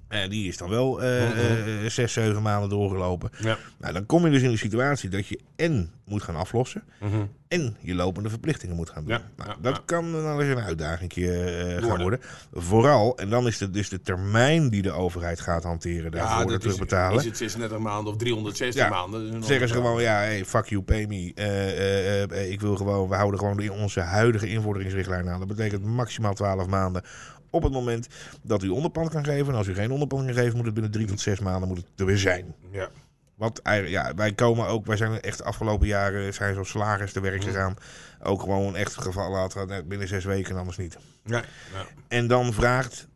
Ja. 0.09 0.27
die 0.27 0.47
is 0.47 0.57
dan 0.57 0.69
wel 0.69 0.93
Mhm. 0.95 1.03
eh, 1.03 1.89
zes, 1.89 2.13
zeven 2.13 2.41
maanden 2.41 2.69
doorgelopen. 2.69 3.29
Ja. 3.39 3.57
Nou, 3.77 3.93
dan 3.93 4.05
kom 4.05 4.25
je 4.25 4.31
dus 4.31 4.41
in 4.41 4.51
de 4.51 4.57
situatie 4.57 5.09
dat 5.09 5.27
je 5.27 5.39
en 5.55 5.91
moet 6.05 6.23
gaan 6.23 6.35
aflossen 6.35 6.83
Mhm. 6.99 7.15
En 7.53 7.75
je 7.79 7.95
lopende 7.95 8.29
verplichtingen 8.29 8.75
moet 8.75 8.89
gaan 8.89 9.03
doen. 9.03 9.13
Ja, 9.13 9.21
Nou, 9.45 9.57
dat 9.61 9.81
kan 9.85 10.11
dan 10.11 10.39
eens 10.41 10.49
een 10.49 10.63
uitdaging 10.63 11.13
gaan 11.13 12.01
Worden. 12.01 12.19
Vooral, 12.53 13.17
en 13.17 13.29
dan 13.29 13.47
is 13.47 13.59
het 13.59 13.73
dus 13.73 13.89
de 13.89 14.01
termijn 14.01 14.69
die 14.69 14.81
de 14.81 14.91
overheid 14.91 15.39
gaat 15.39 15.63
hanteren 15.63 16.11
daarvoor 16.11 16.39
Ja, 16.39 16.45
dat 16.45 16.51
is, 16.51 16.61
terugbetalen. 16.61 17.19
is 17.19 17.25
het 17.25 17.37
36 17.37 17.77
maanden 17.77 18.13
of 18.13 18.19
360 18.19 18.83
Ja. 18.83 18.89
maanden. 18.89 19.37
Is 19.37 19.47
Zeggen 19.47 19.67
ze 19.67 19.73
gewoon, 19.73 20.01
ja, 20.01 20.15
hey, 20.15 20.45
fuck 20.45 20.65
you, 20.65 20.81
pay 20.81 21.05
me. 21.05 21.31
Eh, 21.35 21.69
eh, 21.69 22.31
eh, 22.31 22.51
ik 22.51 22.61
wil 22.61 22.75
gewoon, 22.75 23.09
we 23.09 23.15
houden 23.15 23.39
gewoon 23.39 23.59
in 23.59 23.71
onze 23.71 23.99
huidige 23.99 24.47
invorderingsrichtlijn 24.47 25.29
aan. 25.29 25.39
Dat 25.39 25.47
betekent 25.47 25.83
maximaal 25.85 26.33
12 26.33 26.67
maanden 26.67 27.03
op 27.49 27.63
het 27.63 27.73
moment 27.73 28.07
dat 28.41 28.63
u 28.63 28.69
onderpand 28.69 29.09
kan 29.09 29.25
geven. 29.25 29.47
En 29.47 29.57
als 29.57 29.67
u 29.67 29.73
geen 29.73 29.91
onderpand 29.91 30.25
kan 30.25 30.33
geven, 30.33 30.55
moet 30.55 30.65
het 30.65 30.73
binnen 30.73 30.91
drie 30.91 31.05
tot 31.05 31.19
zes 31.19 31.39
maanden 31.39 31.67
moet 31.67 31.77
het 31.77 31.87
er 31.95 32.05
weer 32.05 32.17
zijn. 32.17 32.55
Ja. 32.71 32.89
Wat 33.35 33.59
ja, 33.63 34.13
wij 34.15 34.33
komen 34.33 34.67
ook, 34.67 34.85
wij 34.85 34.97
zijn 34.97 35.21
echt 35.21 35.37
de 35.37 35.43
afgelopen 35.43 35.87
jaren 35.87 36.33
zijn 36.33 36.55
zo 36.55 36.63
slagers 36.63 37.13
te 37.13 37.19
werk 37.19 37.43
gegaan. 37.43 37.75
Ook 38.23 38.41
gewoon 38.41 38.75
echt 38.75 38.95
gevallen 38.97 39.39
had 39.39 39.87
binnen 39.87 40.07
zes 40.07 40.23
weken, 40.25 40.57
anders 40.57 40.77
niet. 40.77 40.97
Ja. 41.25 41.43
Ja. 41.73 41.85
En 42.07 42.27
dan 42.27 42.53
vraagt 42.53 43.07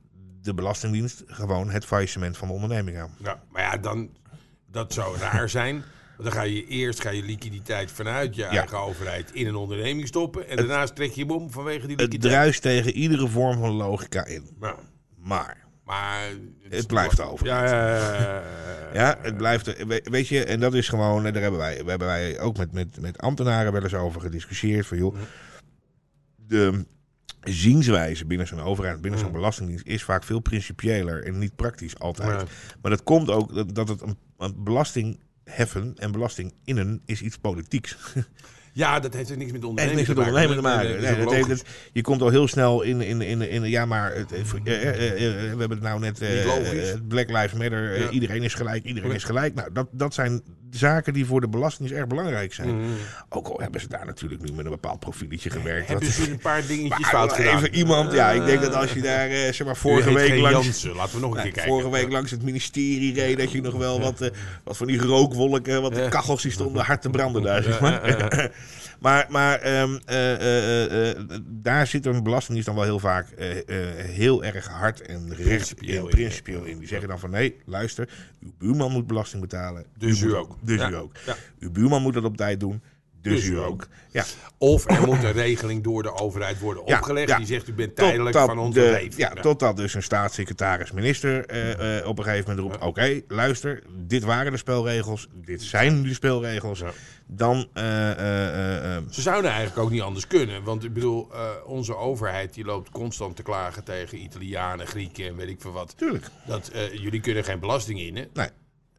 de 0.42 0.54
Belastingdienst 0.54 1.24
gewoon 1.28 1.70
het 1.70 1.86
faillissement 1.86 2.38
van 2.38 2.48
de 2.48 2.54
onderneming 2.54 2.98
aan. 3.00 3.16
Ja, 3.24 3.42
maar 3.52 3.62
ja, 3.62 3.78
dan, 3.78 4.10
dat 4.72 4.94
zou 4.94 5.18
raar 5.18 5.50
zijn 5.60 5.84
dan 6.22 6.32
ga 6.32 6.42
je 6.42 6.68
eerst 6.68 7.02
ga 7.02 7.10
je 7.10 7.24
liquiditeit 7.24 7.92
vanuit 7.92 8.36
je 8.36 8.42
Ja. 8.42 8.50
eigen 8.50 8.78
overheid 8.80 9.32
in 9.34 9.48
een 9.48 9.56
onderneming 9.56 10.08
stoppen. 10.08 10.48
En 10.48 10.56
daarnaast 10.56 10.96
trek 10.96 11.12
je 11.12 11.22
hem 11.22 11.32
om 11.32 11.52
vanwege 11.52 11.80
die 11.88 11.90
Het 11.96 12.00
liquiditeit. 12.02 12.34
druist 12.34 12.62
tegen 12.62 12.92
iedere 12.92 13.28
vorm 13.28 13.60
van 13.60 13.70
logica 13.72 14.26
in. 14.26 14.50
Maar, 15.18 15.58
maar 15.88 16.30
Het 16.70 16.88
blijft 16.88 17.20
over. 17.22 17.46
Ja, 17.46 17.66
ja, 17.66 17.88
ja, 17.98 18.20
ja, 18.20 18.44
ja, 18.94 19.18
het 19.22 19.38
blijft... 19.38 19.66
we- 19.88 20.02
Weet 20.04 20.28
je, 20.28 20.44
en 20.44 20.60
dat 20.60 20.74
is 20.74 20.90
gewoon... 20.90 21.24
Daar 21.24 21.42
hebben 21.42 21.60
wij, 21.60 21.76
daar 21.78 21.86
hebben 21.86 22.08
wij 22.08 22.40
ook 22.40 22.58
met, 22.58 22.72
met, 22.72 23.02
met 23.02 23.18
ambtenaren 23.18 23.72
wel 23.72 23.84
eens 23.84 23.94
over 23.94 24.22
gediscussieerd. 24.22 24.88
Van 24.88 24.98
joh, 24.98 25.16
de 26.36 26.86
zienswijze 27.44 28.26
binnen 28.26 28.48
zo'n 28.48 28.60
overheid, 28.62 29.02
binnen 29.02 29.20
zo'n 29.20 29.32
belastingdienst... 29.32 29.86
is 29.86 30.04
vaak 30.04 30.24
veel 30.24 30.40
principiëler 30.40 31.24
en 31.24 31.38
niet 31.38 31.56
praktisch 31.56 32.00
altijd. 32.00 32.44
Maar 32.82 32.92
dat 32.92 33.04
komt 33.04 33.30
ook 33.30 33.54
dat, 33.56 33.76
dat 33.76 33.88
het 33.88 34.02
een, 34.02 34.18
een 34.38 34.64
belasting 34.64 35.20
heffen 35.44 35.94
en 35.98 36.12
belasting 36.12 36.54
innen 36.64 37.02
is 37.06 37.22
iets 37.22 37.38
politieks. 37.38 37.98
Ja, 38.78 39.00
dat 39.00 39.14
heeft 39.14 39.30
niks 39.30 39.52
met 39.52 39.56
Echt 39.56 39.64
onderneming 39.64 39.96
niks 39.96 40.08
met 40.08 40.18
ondernemen 40.18 40.56
te 40.56 40.62
maken. 40.62 40.90
Nee, 40.90 41.12
Nee, 41.12 41.24
dat 41.24 41.34
heeft- 41.34 41.66
je 41.94 42.02
komt 42.02 42.22
al 42.22 42.30
heel 42.30 42.48
snel 42.48 42.82
in, 42.82 43.02
in, 43.02 43.22
in, 43.22 43.42
in 43.42 43.64
ja, 43.64 43.86
maar 43.86 44.16
het, 44.16 44.32
eh, 44.32 44.40
eh, 44.74 44.90
eh, 44.90 45.34
we 45.34 45.48
hebben 45.60 45.70
het 45.70 45.82
nou 45.82 46.00
net 46.00 46.22
Black 47.08 47.30
Lives 47.30 47.54
Matter. 47.54 48.00
Ja. 48.00 48.10
iedereen 48.10 48.44
is 48.44 48.54
gelijk, 48.54 48.84
iedereen 48.84 49.12
is 49.12 49.24
gelijk. 49.24 49.54
Nou, 49.54 49.70
dat, 49.74 49.88
dat 49.92 50.14
zijn 50.14 50.42
zaken 50.70 51.14
die 51.14 51.26
voor 51.26 51.42
de 51.42 51.48
belastingdienst 51.48 52.02
erg 52.02 52.10
belangrijk 52.10 52.54
zijn. 52.54 52.80
Mhm. 52.80 52.90
Ook 53.30 53.48
al 53.48 53.60
hebben 53.60 53.82
ze 53.82 53.88
daar 53.88 54.06
natuurlijk 54.06 54.42
nu 54.42 54.52
met 54.54 54.66
een 54.66 54.72
bepaald 54.72 55.00
profieltje 55.00 55.50
gewerkt. 55.50 55.88
Hebben 55.88 56.12
ze 56.12 56.32
een 56.32 56.38
paar 56.38 56.66
dingetjes 56.68 57.00
Maar 57.00 57.10
fout 57.10 57.34
gedaan? 57.38 57.58
even 57.58 57.76
iemand, 57.76 58.14
ja, 58.14 58.32
ik 58.32 58.46
denk 58.46 58.62
dat 58.62 58.74
als 58.74 58.94
je 58.94 59.02
daar 59.02 59.30
eh, 59.30 59.54
zeg 59.54 59.66
maar 59.66 59.78
vorige 59.78 60.14
week 60.14 60.40
langs, 60.40 60.66
Jansen. 60.66 60.96
Laten 60.96 61.16
we 61.16 61.22
nog 61.22 61.36
een 61.36 61.42
keer 61.42 61.52
kijken. 61.52 61.72
vorige 61.72 61.90
week 61.90 62.12
langs 62.12 62.32
het 62.32 62.44
ministerie 62.44 63.14
reed, 63.14 63.38
dat 63.38 63.52
je 63.52 63.62
nog 63.62 63.74
wel 63.74 64.00
wat, 64.02 64.22
eh, 64.22 64.30
wat 64.64 64.78
van 64.78 64.88
die 64.88 65.00
rookwolken, 65.00 65.82
wat 65.82 65.94
de 65.96 66.08
kachels 66.10 66.42
die 66.42 66.52
stonden 66.52 66.86
hard 66.86 67.02
te 67.02 67.10
branden 67.10 67.42
daar, 67.42 67.64
zeg 67.64 67.80
maar. 67.80 68.02
maar 69.00 69.26
maar 69.30 69.60
ehm, 69.60 69.98
eh, 70.06 70.34
eh, 70.34 71.10
eh, 71.12 71.18
daar 71.46 71.88
zit 71.88 72.06
een 72.06 72.24
belastingdienst 72.24 72.66
dan 72.68 72.76
wel 72.76 72.84
heel 72.86 73.00
vaak 73.00 73.28
heel 73.98 74.44
erg 74.44 74.68
hard 74.68 75.02
en 75.02 75.28
recht 75.36 75.42
Principieel 75.44 75.98
in, 76.04 76.10
in, 76.10 76.16
principieel 76.16 76.64
in. 76.64 76.78
Die 76.78 76.88
zeggen 76.88 77.08
dan 77.08 77.20
van 77.20 77.30
nee, 77.30 77.56
luister, 77.66 78.10
uw 78.42 78.52
buurman 78.58 78.92
moet 78.92 79.08
belasting 79.08 79.42
betalen. 79.42 79.86
Dus 79.98 80.22
u 80.22 80.26
moet- 80.28 80.36
ook. 80.36 80.58
Dus 80.62 80.80
Ja. 80.80 80.90
u 80.90 80.96
ook. 80.96 81.12
Ja. 81.26 81.36
Uw 81.60 81.72
buurman 81.72 82.02
moet 82.02 82.14
dat 82.14 82.24
op 82.24 82.38
tijd 82.38 82.60
doen. 82.60 82.82
Dus, 83.30 83.40
Dus 83.42 83.50
u 83.50 83.58
ook. 83.60 83.66
ook. 83.68 83.88
Ja, 84.12 84.24
Of 84.58 84.90
er 84.90 85.06
moet 85.06 85.24
een 85.24 85.32
regeling 85.32 85.84
door 85.84 86.04
de 86.04 86.14
overheid 86.14 86.60
worden 86.60 86.84
Ja, 86.86 86.98
opgelegd. 86.98 87.30
ja. 87.30 87.38
Die 87.38 87.46
zegt, 87.46 87.68
u 87.68 87.74
bent 87.74 87.96
tijdelijk 87.96 88.38
van 88.38 88.60
onze 88.60 88.80
leven. 88.82 89.20
Ja, 89.20 89.34
totdat 89.34 89.78
dus 89.78 89.94
een 89.94 90.04
staatssecretaris-minister 90.04 91.46
eh, 91.46 91.98
eh, 92.00 92.08
op 92.08 92.18
een 92.18 92.24
gegeven 92.24 92.56
moment 92.56 92.72
roept... 92.74 92.86
oké, 92.86 93.22
luister, 93.28 93.84
dit 93.90 94.24
waren 94.24 94.52
de 94.52 94.58
spelregels, 94.58 95.28
dit 95.34 95.62
zijn 95.62 96.04
de 96.04 96.14
spelregels. 96.14 96.84
Dan... 97.28 97.68
eh, 97.74 97.84
Ze 99.10 99.22
zouden 99.22 99.52
eigenlijk 99.52 99.80
ook 99.80 99.92
niet 99.92 100.02
anders 100.02 100.28
kunnen. 100.28 100.64
Want 100.64 100.84
ik 100.84 100.94
bedoel, 100.94 101.28
onze 101.66 101.96
overheid 101.96 102.54
die 102.54 102.66
loopt 102.66 102.90
constant 102.90 103.36
te 103.36 103.44
klagen 103.44 103.84
tegen 103.84 104.18
Italianen, 104.22 104.88
Grieken 104.88 105.28
en 105.28 105.36
weet 105.36 105.50
ik 105.50 105.62
veel 105.62 105.72
wat. 105.72 105.98
tuurlijk. 105.98 106.26
Dat 106.46 106.72
jullie 106.92 107.20
kunnen 107.22 107.44
geen 107.44 107.60
belasting 107.60 108.00
in. 108.00 108.16
Hè? 108.16 108.24
Nee, 108.34 108.50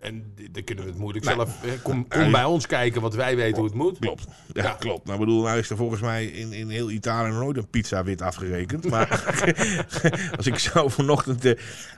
En 0.01 0.35
dan 0.51 0.65
kunnen 0.65 0.85
we 0.85 0.91
het 0.91 0.99
moeilijk 0.99 1.25
zelf. 1.25 1.51
Kom, 1.83 2.09
kom 2.09 2.31
bij 2.31 2.45
ons 2.45 2.67
kijken, 2.67 3.01
wat 3.01 3.15
wij 3.15 3.37
weten 3.37 3.57
hoe 3.57 3.65
het 3.65 3.75
moet. 3.75 3.99
klopt. 3.99 4.27
Ja, 4.53 4.63
Ja. 4.63 4.73
klopt. 4.79 5.07
Nou, 5.07 5.19
bedoel, 5.19 5.43
nou 5.43 5.59
is 5.59 5.71
er 5.71 5.77
volgens 5.77 6.01
mij 6.01 6.27
in, 6.27 6.53
in 6.53 6.69
heel 6.69 6.91
Italië 6.91 7.31
nooit 7.33 7.57
een 7.57 7.69
pizza 7.69 8.05
wit 8.05 8.23
afgerekend. 8.23 8.89
Maar 8.91 9.25
als 10.37 10.47
ik 10.47 10.59
zo 10.59 10.89
vanochtend 10.89 11.45
eh, 11.45 11.53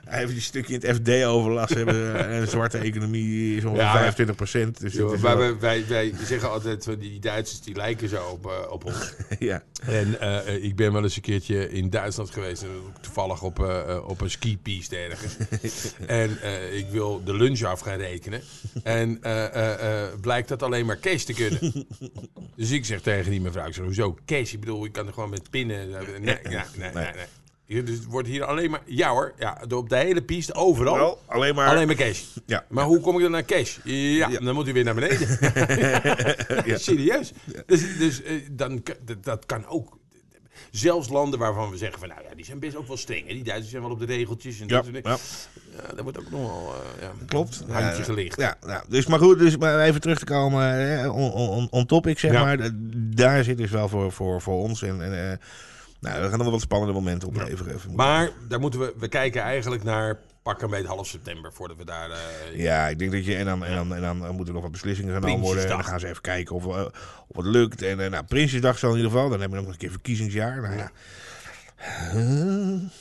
even 0.09 0.35
een 0.35 0.41
stukje 0.41 0.73
in 0.73 0.79
het 0.87 0.95
FD 0.95 1.23
overlas 1.23 1.69
hebben... 1.69 2.15
eh, 2.27 2.35
en 2.35 2.41
de 2.43 2.49
zwarte 2.49 2.77
economie 2.77 3.55
is 3.57 3.63
ongeveer 3.63 3.83
Ja. 3.83 3.91
25 3.91 4.35
procent. 4.35 4.79
Dus 4.79 4.93
Joh, 4.93 5.13
is 5.13 5.21
wel- 5.21 5.37
wij, 5.37 5.57
wij, 5.59 5.85
wij 5.87 6.13
zeggen 6.25 6.49
altijd, 6.51 6.83
van 6.83 6.95
die 6.99 7.19
Duitsers 7.19 7.61
die 7.61 7.75
lijken 7.75 8.09
zo 8.09 8.23
op, 8.31 8.45
eh, 8.45 8.71
op 8.71 8.85
ons. 8.85 9.13
ja. 9.39 9.63
En 9.81 10.17
ik 10.63 10.75
ben 10.75 10.93
wel 10.93 11.03
eens 11.03 11.15
een 11.15 11.21
keertje 11.21 11.69
in 11.71 11.89
Duitsland 11.89 12.29
geweest. 12.29 12.61
En 12.63 12.69
toevallig 13.01 13.41
op, 13.43 13.59
op 14.07 14.21
een 14.21 14.29
skipiste 14.31 14.95
ergens. 14.95 15.35
en 16.07 16.29
ik 16.73 16.85
wil 16.91 17.21
de 17.23 17.33
lunch 17.33 17.61
af 17.63 17.81
gaan 17.91 17.99
rekenen. 17.99 18.41
En 18.83 19.17
eh, 19.21 19.45
eh, 19.45 20.03
eh, 20.03 20.19
blijkt 20.21 20.47
dat 20.47 20.63
alleen 20.63 20.85
maar 20.85 20.99
cash 20.99 21.23
te 21.23 21.33
kunnen. 21.33 21.87
dus 22.55 22.71
ik 22.71 22.85
zeg 22.85 23.01
tegen 23.01 23.31
die 23.31 23.41
mevrouw, 23.41 23.67
ik 23.67 23.73
zeg, 23.73 23.85
hoezo 23.85 24.17
cash? 24.25 24.53
Ik 24.53 24.59
bedoel, 24.59 24.85
ik 24.85 24.91
kan 24.91 25.07
er 25.07 25.13
gewoon 25.13 25.29
met 25.29 25.49
pinnen. 25.49 25.89
Nee, 25.89 26.37
nee, 26.43 26.91
nee. 26.93 27.83
Dus 27.83 27.97
het 27.97 28.05
wordt 28.05 28.27
hier 28.27 28.43
alleen 28.43 28.69
maar... 28.69 28.81
Ja 28.85 29.09
hoor, 29.09 29.33
ja, 29.37 29.61
op 29.69 29.89
de 29.89 29.95
hele 29.95 30.21
piste, 30.21 30.53
overal. 30.53 30.95
Wel, 30.95 31.21
alleen 31.25 31.55
maar... 31.55 31.67
Alleen 31.67 31.87
maar 31.87 31.95
cash. 31.95 32.23
Ja. 32.45 32.65
Maar 32.69 32.85
hoe 32.85 32.99
kom 32.99 33.15
ik 33.15 33.21
dan 33.21 33.31
naar 33.31 33.45
cash? 33.45 33.77
Ja, 33.83 34.27
dan 34.27 34.53
moet 34.53 34.67
u 34.67 34.73
weer 34.73 34.83
naar 34.83 34.95
beneden. 34.95 35.27
Serieus. 36.79 37.31
Dus, 37.65 37.97
dus 37.97 38.21
dan, 38.51 38.83
dat, 39.05 39.23
dat 39.23 39.45
kan 39.45 39.67
ook. 39.67 39.99
Zelfs 40.71 41.09
landen 41.09 41.39
waarvan 41.39 41.69
we 41.69 41.77
zeggen 41.77 41.99
van 41.99 42.07
nou 42.07 42.21
ja, 42.29 42.35
die 42.35 42.45
zijn 42.45 42.59
best 42.59 42.75
ook 42.75 42.87
wel 42.87 42.97
streng. 42.97 43.27
Hè? 43.27 43.33
Die 43.33 43.43
Duitsers 43.43 43.69
zijn 43.71 43.81
wel 43.81 43.91
op 43.91 43.99
de 43.99 44.05
regeltjes. 44.05 44.59
En 44.59 44.67
Ja, 44.67 44.75
dat 44.75 44.83
soort 44.83 44.95
dingen. 45.03 45.09
ja. 45.09 45.17
Ja, 45.87 45.93
daar 45.93 46.03
wordt 46.03 46.19
ook 46.19 46.29
nog 46.31 46.41
wel 46.41 46.73
eh, 46.75 47.01
ja, 47.01 47.11
Klopt. 47.25 47.63
een 47.67 47.83
handje 47.83 48.03
gelicht. 48.03 48.39
Ja, 48.39 48.55
nou, 48.65 48.83
dus 48.89 49.05
maar 49.07 49.19
goed, 49.19 49.39
dus 49.39 49.57
maar 49.57 49.79
even 49.79 50.01
terug 50.01 50.19
te 50.19 50.25
komen 50.25 51.11
on, 51.13 51.31
on, 51.31 51.67
on 51.71 51.85
topic, 51.85 52.19
zeg 52.19 52.31
Ja. 52.31 52.43
maar. 52.43 52.69
Daar 53.15 53.43
zit 53.43 53.57
dus 53.57 53.71
wel 53.71 53.87
voor, 53.89 54.11
voor, 54.11 54.41
voor 54.41 54.55
ons. 54.57 54.81
En, 54.81 55.01
en 55.03 55.31
eh, 55.31 55.37
nou, 55.99 56.15
we 56.21 56.21
gaan 56.21 56.31
nog 56.31 56.41
wel 56.41 56.51
wat 56.51 56.61
spannende 56.61 56.93
momenten 56.93 57.27
opleveren. 57.27 57.79
Maar 57.95 58.29
daar 58.47 58.59
moeten 58.59 58.79
we, 58.79 58.93
we 58.97 59.07
kijken 59.07 59.41
eigenlijk 59.41 59.83
naar 59.83 60.19
pakken 60.43 60.69
bij 60.69 60.81
half 60.81 61.07
september 61.07 61.53
voordat 61.53 61.77
we 61.77 61.85
daar. 61.85 62.09
eh, 62.11 62.59
Ja, 62.59 62.87
ik 62.87 62.99
denk 62.99 63.11
dat 63.11 63.25
je. 63.25 63.35
En 63.35 63.45
dan, 63.45 63.65
en 63.65 63.75
dan, 63.75 63.95
en 63.95 64.01
dan 64.01 64.17
moeten 64.17 64.45
er 64.47 64.53
nog 64.53 64.61
wat 64.61 64.71
beslissingen 64.71 65.13
genomen 65.13 65.39
worden. 65.39 65.63
En 65.63 65.69
dan 65.69 65.83
gaan 65.83 65.99
ze 65.99 66.07
even 66.07 66.21
kijken 66.21 66.55
of, 66.55 66.65
eh, 66.65 66.85
of 67.27 67.35
het 67.35 67.45
lukt. 67.45 67.81
En 67.81 67.99
eh, 67.99 68.09
nou, 68.09 68.23
Prinsjesdag 68.23 68.77
zal 68.77 68.89
in 68.91 68.95
ieder 68.97 69.11
geval. 69.11 69.29
Dan 69.29 69.39
hebben 69.39 69.57
we 69.57 69.63
nog 69.63 69.73
een 69.73 69.79
keer 69.79 69.91
verkiezingsjaar. 69.91 70.61
Nou 70.61 70.75
ja. 70.77 70.91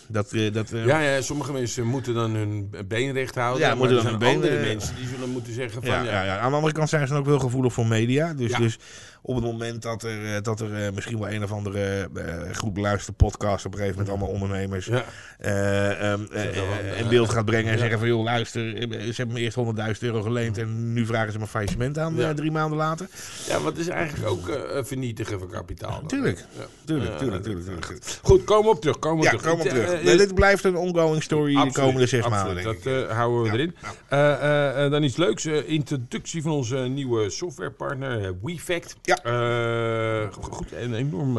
Dat, 0.06 0.32
eh, 0.32 0.52
dat, 0.52 0.70
eh, 0.70 0.86
ja, 0.86 1.00
ja, 1.00 1.20
sommige 1.20 1.52
mensen 1.52 1.86
moeten 1.86 2.14
dan 2.14 2.34
hun 2.34 2.74
been 2.88 3.12
recht 3.12 3.34
houden. 3.34 3.60
Ja, 3.62 3.68
maar 3.68 3.76
moeten 3.76 3.96
dan 3.96 4.06
hun 4.06 4.18
been, 4.18 4.34
andere 4.34 4.60
mensen 4.60 4.96
die 4.96 5.08
zullen 5.08 5.30
moeten 5.30 5.52
zeggen 5.52 5.82
van 5.82 6.04
Ja, 6.04 6.22
ja. 6.22 6.38
Aan 6.38 6.50
de 6.50 6.56
andere 6.56 6.72
kant 6.74 6.88
zijn 6.88 7.06
ze 7.06 7.14
ook 7.14 7.26
wel 7.26 7.38
gevoelig 7.38 7.72
voor 7.72 7.86
media. 7.86 8.34
Dus, 8.34 8.52
dus 8.52 8.78
op 9.22 9.34
het 9.34 9.44
moment 9.44 9.82
dat 9.82 10.02
er, 10.02 10.34
eh, 10.34 10.42
dat 10.42 10.60
er 10.60 10.94
misschien 10.94 11.18
wel 11.18 11.30
een 11.30 11.42
of 11.42 11.52
andere 11.52 12.08
goed 12.56 12.74
beluisterde 12.74 13.16
podcast 13.16 13.66
op 13.66 13.72
een 13.72 13.78
gegeven 13.78 13.98
moment 13.98 14.18
allemaal 14.18 14.34
ondernemers 14.34 14.88
eh, 14.88 16.12
ehm, 16.12 16.20
eh, 16.32 16.44
eh, 16.44 16.90
eh, 16.92 17.00
in 17.00 17.08
beeld 17.08 17.30
gaat 17.30 17.44
brengen 17.44 17.72
en 17.72 17.78
zeggen 17.78 17.98
van 17.98 18.08
joh 18.08 18.22
luister, 18.22 18.76
ze 18.90 19.12
hebben 19.16 19.34
me 19.34 19.40
eerst 19.40 19.56
100.000 19.56 20.02
euro 20.02 20.22
geleend 20.22 20.58
en 20.58 20.92
nu 20.92 21.06
vragen 21.06 21.32
ze 21.32 21.38
me 21.38 21.46
faillissement 21.46 21.98
aan 21.98 22.34
drie 22.34 22.50
maanden 22.50 22.78
later. 22.78 23.08
Ja, 23.48 23.60
wat 23.60 23.76
is 23.76 23.88
eigenlijk 23.88 24.30
ook 24.30 24.50
vernietigen 24.86 25.38
van 25.38 25.48
kapitaal. 25.48 26.02
Tuurlijk. 26.06 26.44
Ja. 26.58 26.64
Tuurlijk, 26.84 27.18
tuurlijk, 27.18 27.42
tuurlijk, 27.42 27.64
tuurlijk. 27.66 28.02
Goed, 28.22 28.44
komen 28.44 28.69
we 28.70 28.76
op 28.76 28.80
terug. 28.80 28.98
Komen 28.98 29.24
we 29.24 29.30
Ja, 29.30 29.36
terug. 29.38 29.54
op 29.54 29.60
eh, 29.64 30.04
Nee, 30.04 30.16
dit 30.16 30.34
blijft 30.34 30.64
een 30.64 30.76
ongoing 30.76 31.22
story 31.22 31.52
de 31.52 31.58
absoluut, 31.58 31.86
komende 31.88 32.06
zes 32.06 32.22
absoluut. 32.24 32.44
maanden. 32.44 32.64
Denk 32.64 32.76
ik. 32.76 32.84
Dat 32.84 33.08
eh, 33.08 33.16
houden 33.16 33.40
we 33.42 33.46
Ja, 33.46 33.52
erin. 33.54 33.76
ja. 34.10 34.84
Eh, 34.84 34.90
dan 34.90 35.02
iets 35.02 35.16
leuks. 35.16 35.44
introductie 35.46 36.42
van 36.42 36.52
onze 36.52 36.76
nieuwe 36.76 37.30
softwarepartner, 37.30 38.34
WeFact. 38.42 38.96
Ja. 39.02 39.22
Eh, 39.22 40.32
go- 40.32 40.42
goed, 40.42 40.72
een 40.72 40.94
enorm 40.94 41.38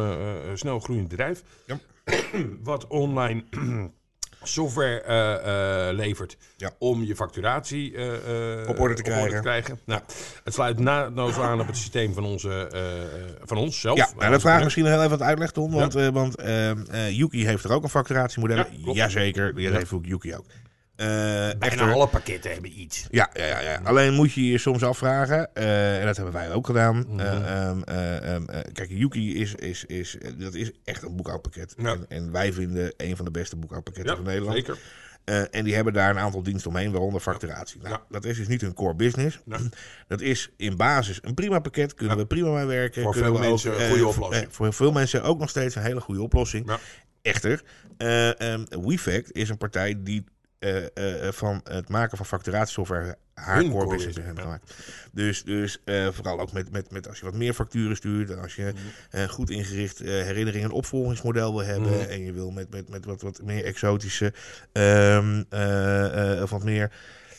snel 0.54 0.80
groeiend 0.80 1.08
bedrijf. 1.08 1.42
Ja. 1.66 1.78
Wat 2.64 2.86
online 2.86 3.44
software 4.42 5.00
eh, 5.00 5.88
eh, 5.88 5.94
levert 5.96 6.36
Ja. 6.56 6.70
om 6.78 7.04
je 7.04 7.16
facturatie 7.16 7.96
eh, 7.96 8.60
eh, 8.62 8.68
Op 8.68 8.80
orde 8.80 8.94
te 8.94 9.02
krijgen. 9.42 9.80
Nou, 9.84 10.00
het 10.44 10.54
sluit 10.54 10.78
naadloos 10.78 11.36
aan 11.38 11.60
op 11.60 11.66
het 11.66 11.76
systeem 11.76 12.14
van, 12.14 12.24
onze, 12.24 12.70
van 13.44 13.56
ons 13.56 13.80
zelf. 13.80 13.96
Ja, 13.96 14.08
nou, 14.18 14.30
dat 14.30 14.40
vraagt 14.40 14.62
misschien 14.64 14.84
nog 14.84 14.92
heel 14.92 15.02
even 15.02 15.18
wat 15.18 15.28
uitleg, 15.28 15.50
Ton. 15.50 15.70
Want, 15.70 15.94
eh, 15.94 16.08
want 16.08 16.34
Yuki 17.10 17.46
heeft 17.46 17.64
er 17.64 17.72
ook 17.72 17.82
een 17.82 17.88
facturatiemodel. 17.88 18.56
Ja. 18.56 18.66
Jazeker, 18.92 19.54
die 19.54 19.70
heeft 19.70 19.92
ook 19.92 20.06
Yuki 20.06 20.36
ook. 20.36 20.44
Eh, 20.96 21.06
Bijna 21.08 21.56
echter- 21.58 21.92
alle 21.92 22.06
pakketten 22.08 22.52
hebben 22.52 22.80
iets. 22.80 23.06
Ja, 23.10 23.30
ja, 23.32 23.44
ja, 23.46 23.60
ja. 23.60 23.80
alleen 23.84 24.14
moet 24.14 24.32
je 24.32 24.46
je 24.46 24.58
soms 24.58 24.82
afvragen, 24.82 25.54
eh, 25.54 25.98
en 26.00 26.06
dat 26.06 26.16
hebben 26.16 26.34
wij 26.34 26.52
ook 26.52 26.66
gedaan. 26.66 27.04
Mhm. 27.08 27.20
eh, 27.20 27.66
ehm, 27.68 27.82
eh, 27.82 28.34
ehm, 28.34 28.44
eh, 28.48 28.60
kijk, 28.72 28.90
Yuki 28.90 29.40
is, 29.40 29.54
is, 29.54 29.84
is, 29.84 30.16
dat 30.38 30.54
is 30.54 30.70
echt 30.84 31.02
een 31.02 31.16
boekhoudpakket. 31.16 31.74
Ja. 31.76 31.84
En, 31.92 32.04
en 32.08 32.32
wij 32.32 32.52
vinden 32.52 32.94
een 32.96 33.16
van 33.16 33.24
de 33.24 33.30
beste 33.30 33.56
boekhoudpakketten 33.56 34.10
Ja, 34.12 34.18
van 34.18 34.26
Nederland. 34.28 34.56
zeker. 34.56 34.78
En 35.50 35.64
die 35.64 35.74
hebben 35.74 35.92
daar 35.92 36.10
een 36.10 36.18
aantal 36.18 36.42
diensten 36.42 36.70
omheen, 36.70 36.90
waaronder 36.90 37.20
facturatie. 37.20 37.80
Nou, 37.82 37.94
Ja. 37.94 38.02
Dat 38.08 38.24
is 38.24 38.36
dus 38.36 38.48
niet 38.48 38.60
hun 38.60 38.74
core 38.74 38.94
business. 38.94 39.38
Dat 40.08 40.20
is 40.20 40.50
in 40.56 40.76
basis 40.76 41.18
een 41.22 41.34
prima 41.34 41.58
pakket. 41.58 41.94
Kunnen 41.94 42.16
we 42.16 42.26
prima 42.26 42.50
mee 42.50 42.64
werken. 42.64 43.02
Voor 43.02 43.14
veel 43.14 43.32
we 43.32 43.38
mensen 43.38 43.72
een 43.74 43.80
eh, 43.80 43.88
goede 43.88 44.06
oplossing. 44.06 44.46
voor 44.50 44.72
veel 44.72 44.92
mensen 44.92 45.22
ook 45.22 45.38
nog 45.38 45.48
steeds 45.48 45.74
een 45.74 45.82
hele 45.82 46.00
goede 46.00 46.22
oplossing. 46.22 46.70
Echter, 47.22 47.62
eh 47.96 48.40
ehm, 48.40 48.64
WeFact 48.68 49.32
is 49.32 49.48
een 49.48 49.58
partij 49.58 49.94
die 49.98 50.24
eh, 50.62 50.76
eh, 50.94 51.26
eh, 51.26 51.32
van 51.32 51.60
het 51.64 51.88
maken 51.88 52.16
van 52.16 52.26
facturatiesoftware 52.26 53.16
haar 53.34 53.56
Hun 53.56 53.70
core 53.70 53.86
business 53.86 54.18
ja. 54.18 54.42
gemaakt. 54.42 54.74
Dus, 55.12 55.42
dus 55.44 55.82
vooral 56.10 56.40
ook 56.40 56.52
met, 56.52 56.70
met, 56.72 56.90
met 56.90 57.08
als 57.08 57.18
je 57.18 57.24
wat 57.24 57.34
meer 57.34 57.54
facturen 57.54 57.96
stuurt 57.96 58.30
en 58.30 58.38
als 58.40 58.54
je 58.54 58.72
Mhm. 59.10 59.28
goed 59.28 59.50
ingericht 59.50 59.98
herinnering- 59.98 60.64
en 60.64 60.70
opvolgingsmodel 60.70 61.54
wil 61.54 61.64
hebben 61.64 61.90
Mhm. 61.90 62.08
en 62.08 62.24
je 62.24 62.32
wil 62.32 62.50
met, 62.50 62.70
met, 62.70 62.88
met 62.88 63.04
wat, 63.04 63.22
wat 63.22 63.42
meer 63.42 63.64
exotische 63.64 64.32
ehm, 64.72 65.42
of 66.42 66.50
wat 66.50 66.64
meer 66.64 66.92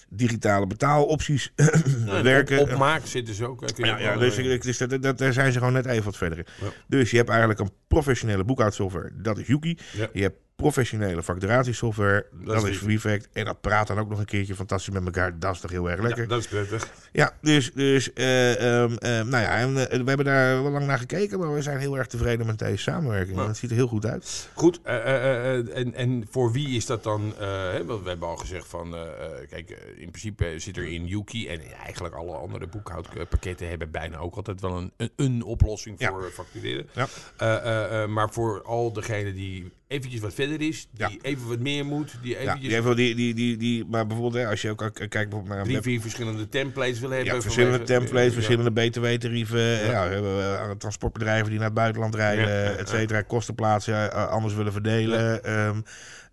digitale 0.10 0.68
betaalopties 0.68 1.52
En 1.56 2.24
werken. 2.24 2.60
Op, 2.60 2.72
op 2.72 2.78
maak 2.78 3.06
zitten 3.06 3.34
ze 3.36 3.48
ook. 3.48 3.64
Ja, 3.76 3.98
ja 3.98 4.18
dus, 4.18 4.36
dus 4.62 4.78
dat, 4.78 5.02
dat, 5.02 5.18
daar 5.18 5.34
zijn 5.34 5.52
ze 5.52 5.58
gewoon 5.58 5.74
net 5.74 5.86
even 5.86 6.04
wat 6.04 6.18
verder 6.18 6.38
in. 6.38 6.46
Ja. 6.62 6.68
Dus 6.88 7.12
je 7.12 7.18
hebt 7.18 7.30
eigenlijk 7.30 7.60
een 7.60 7.72
professionele 7.88 8.44
boekhoudsoftware, 8.44 9.12
dat 9.14 9.38
is 9.38 9.48
Yuki. 9.48 9.78
Je 10.14 10.22
hebt 10.22 10.38
professionele 10.56 11.24
facturatiesoftware, 11.24 12.26
dat, 12.32 12.64
is 12.64 12.70
is 12.70 12.82
Refact. 12.82 13.30
En 13.34 13.46
dat 13.46 13.62
praat 13.62 13.88
dan 13.88 14.00
ook 14.00 14.10
nog 14.10 14.20
een 14.20 14.26
keertje 14.26 14.56
fantastisch 14.56 14.94
met 14.94 15.06
elkaar. 15.06 15.40
Dat 15.40 15.54
is 15.54 15.60
toch 15.60 15.72
heel 15.72 15.90
erg 15.90 16.02
lekker. 16.02 16.22
ja, 16.24 16.30
dat 16.30 16.40
is 16.40 16.48
prettig. 16.48 16.88
Ja, 17.12 17.38
dus, 17.42 17.72
dus 17.74 18.14
eh, 18.14 18.82
ehm, 18.84 18.96
ehm, 18.96 19.30
nou 19.30 19.44
ja, 19.44 19.58
en, 19.58 19.90
eh, 19.90 20.00
we 20.00 20.08
hebben 20.08 20.26
daar 20.26 20.64
wel 20.64 20.72
lang 20.72 20.86
naar 20.86 20.98
gekeken, 21.00 21.40
maar 21.40 21.54
we 21.54 21.62
zijn 21.62 21.78
heel 21.78 21.98
erg 21.98 22.08
tevreden 22.08 22.46
met 22.46 22.60
deze 22.60 22.78
samenwerking. 22.78 23.38
Ja. 23.38 23.48
Het 23.48 23.58
ziet 23.58 23.70
er 23.70 23.76
heel 23.76 23.88
goed 23.88 24.06
uit. 24.06 24.50
Goed, 24.54 24.80
eh, 24.84 24.96
eh, 24.96 25.58
eh, 25.60 25.78
en, 25.78 25.94
en 25.94 26.28
voor 26.30 26.52
wie 26.52 26.68
is 26.76 26.86
dat 26.86 27.04
dan? 27.04 27.34
eh, 27.40 27.80
want 27.86 28.04
we 28.04 28.10
hebben 28.10 28.28
al 28.28 28.38
gezegd 28.38 28.68
van, 28.68 28.96
eh, 28.96 29.02
eh, 29.02 29.48
kijk, 29.50 29.70
eh, 29.70 29.78
in 30.02 30.10
principe 30.10 30.54
zit 30.58 30.78
er 30.78 30.86
in 30.88 31.06
Yuki 31.08 31.48
en 31.48 31.62
eigenlijk 31.84 32.16
alle 32.16 32.36
andere 32.36 32.68
boekhoudpakketten 32.68 33.70
hebben 33.70 33.92
bijna 33.92 34.18
ook 34.18 34.36
altijd 34.36 34.62
wel 34.62 34.78
een, 34.78 34.92
een, 34.98 35.12
een 35.16 35.44
oplossing 35.44 36.00
Ja. 36.00 36.10
voor 36.10 36.32
factureren. 36.32 36.88
Ja. 36.94 37.08
Eh, 37.38 37.56
eh, 37.56 38.04
eh, 38.04 38.10
maar 38.10 38.30
voor 38.32 38.64
al 38.64 38.94
degene 38.94 39.34
die 39.34 39.72
eventjes 39.88 40.22
wat 40.22 40.34
verder 40.34 40.62
is, 40.62 40.88
die 40.92 41.08
Ja. 41.10 41.12
even 41.22 41.48
wat 41.48 41.60
meer 41.60 41.86
moet, 41.86 42.16
die 42.22 42.32
Ja, 42.32 42.38
eventjes 42.38 42.62
die, 42.62 42.82
heeft 42.82 42.96
die, 42.96 43.16
die, 43.16 43.34
die, 43.34 43.58
die, 43.58 43.86
maar 43.86 44.08
bijvoorbeeld, 44.08 44.44
hè, 44.44 44.50
als 44.50 44.62
je 44.62 44.70
ook 44.70 44.78
kijkt 44.94 45.12
bijvoorbeeld 45.12 45.48
naar 45.48 45.58
een 45.60 45.64
drie, 45.64 45.82
vier 45.82 46.02
verschillende 46.02 46.50
templates 46.50 47.00
wil 47.00 47.10
hebben. 47.10 47.34
ja, 47.34 47.42
verschillende 47.42 47.78
vanwege- 47.78 48.00
templates, 48.00 48.28
ja. 48.28 48.34
verschillende 48.42 48.72
btw-tarieven. 48.72 49.60
Ja. 49.60 50.08
we 50.08 50.14
hebben 50.14 50.60
eh, 50.60 50.72
transportbedrijven 50.78 51.46
die 51.50 51.56
naar 51.58 51.66
het 51.68 51.76
buitenland 51.76 52.16
rijden, 52.16 52.48
Ja, 52.48 52.54
ja, 52.54 52.64
ja. 52.64 52.76
et 52.76 52.90
cetera. 52.90 53.22
Kostenplaatsen 53.22 54.12
eh, 54.12 54.28
anders 54.28 54.54
willen 54.54 54.72
verdelen. 54.72 55.44
ehm, 55.44 55.82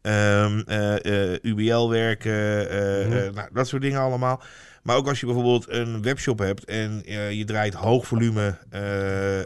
ehm, 0.03 0.61
eh, 0.67 1.33
eh, 1.33 1.39
UBL 1.43 1.89
werken, 1.89 2.71
eh, 2.71 3.07
Mhm. 3.07 3.35
nou, 3.35 3.49
dat 3.53 3.69
soort 3.69 3.83
dingen 3.83 4.01
allemaal. 4.01 4.43
Maar 4.83 4.97
ook 4.97 5.09
als 5.09 5.21
je 5.21 5.27
bijvoorbeeld 5.27 5.67
een 5.69 6.03
webshop 6.03 6.39
hebt 6.39 6.65
en 6.65 7.03
je 7.37 7.45
draait 7.45 7.75
hoog 7.75 8.07
volume 8.07 8.57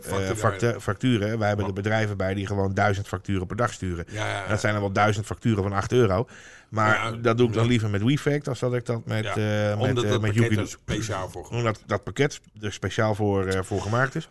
Facturen. 0.02 0.36
factu- 0.36 0.80
facturen. 0.80 1.38
Wij 1.38 1.48
hebben 1.48 1.66
er 1.66 1.72
bedrijven 1.72 2.16
bij 2.16 2.34
die 2.34 2.46
gewoon 2.46 2.74
duizend 2.74 3.08
facturen 3.08 3.46
per 3.46 3.56
dag 3.56 3.72
sturen. 3.72 4.04
Ja, 4.08 4.26
ja, 4.28 4.42
En 4.42 4.48
dat 4.48 4.60
zijn 4.60 4.72
dan 4.72 4.82
wel 4.82 4.92
duizend 4.92 5.26
facturen 5.26 5.62
van 5.62 5.72
8 5.72 5.92
euro. 5.92 6.26
Maar 6.68 7.22
dat 7.22 7.38
doe 7.38 7.48
ik 7.48 7.54
dan 7.54 7.66
liever 7.66 7.90
met 7.90 8.02
WeFact 8.02 8.48
als 8.48 8.58
dat 8.58 8.74
ik 8.74 8.86
dat 8.86 9.06
met, 9.06 9.24
eh 9.26 9.34
met, 9.34 9.76
Omdat 9.76 10.08
dat 10.08 10.20
met 10.20 10.34
pakket 10.34 10.58
er 10.58 10.66
speciaal 10.68 11.28
voor 11.28 11.48
Omdat 11.50 11.82
dat 11.86 12.04
pakket 12.04 12.40
er 12.60 12.72
speciaal 12.72 13.14
voor, 13.14 13.64
voor 13.64 13.80
gemaakt 13.80 14.14
is. 14.14 14.28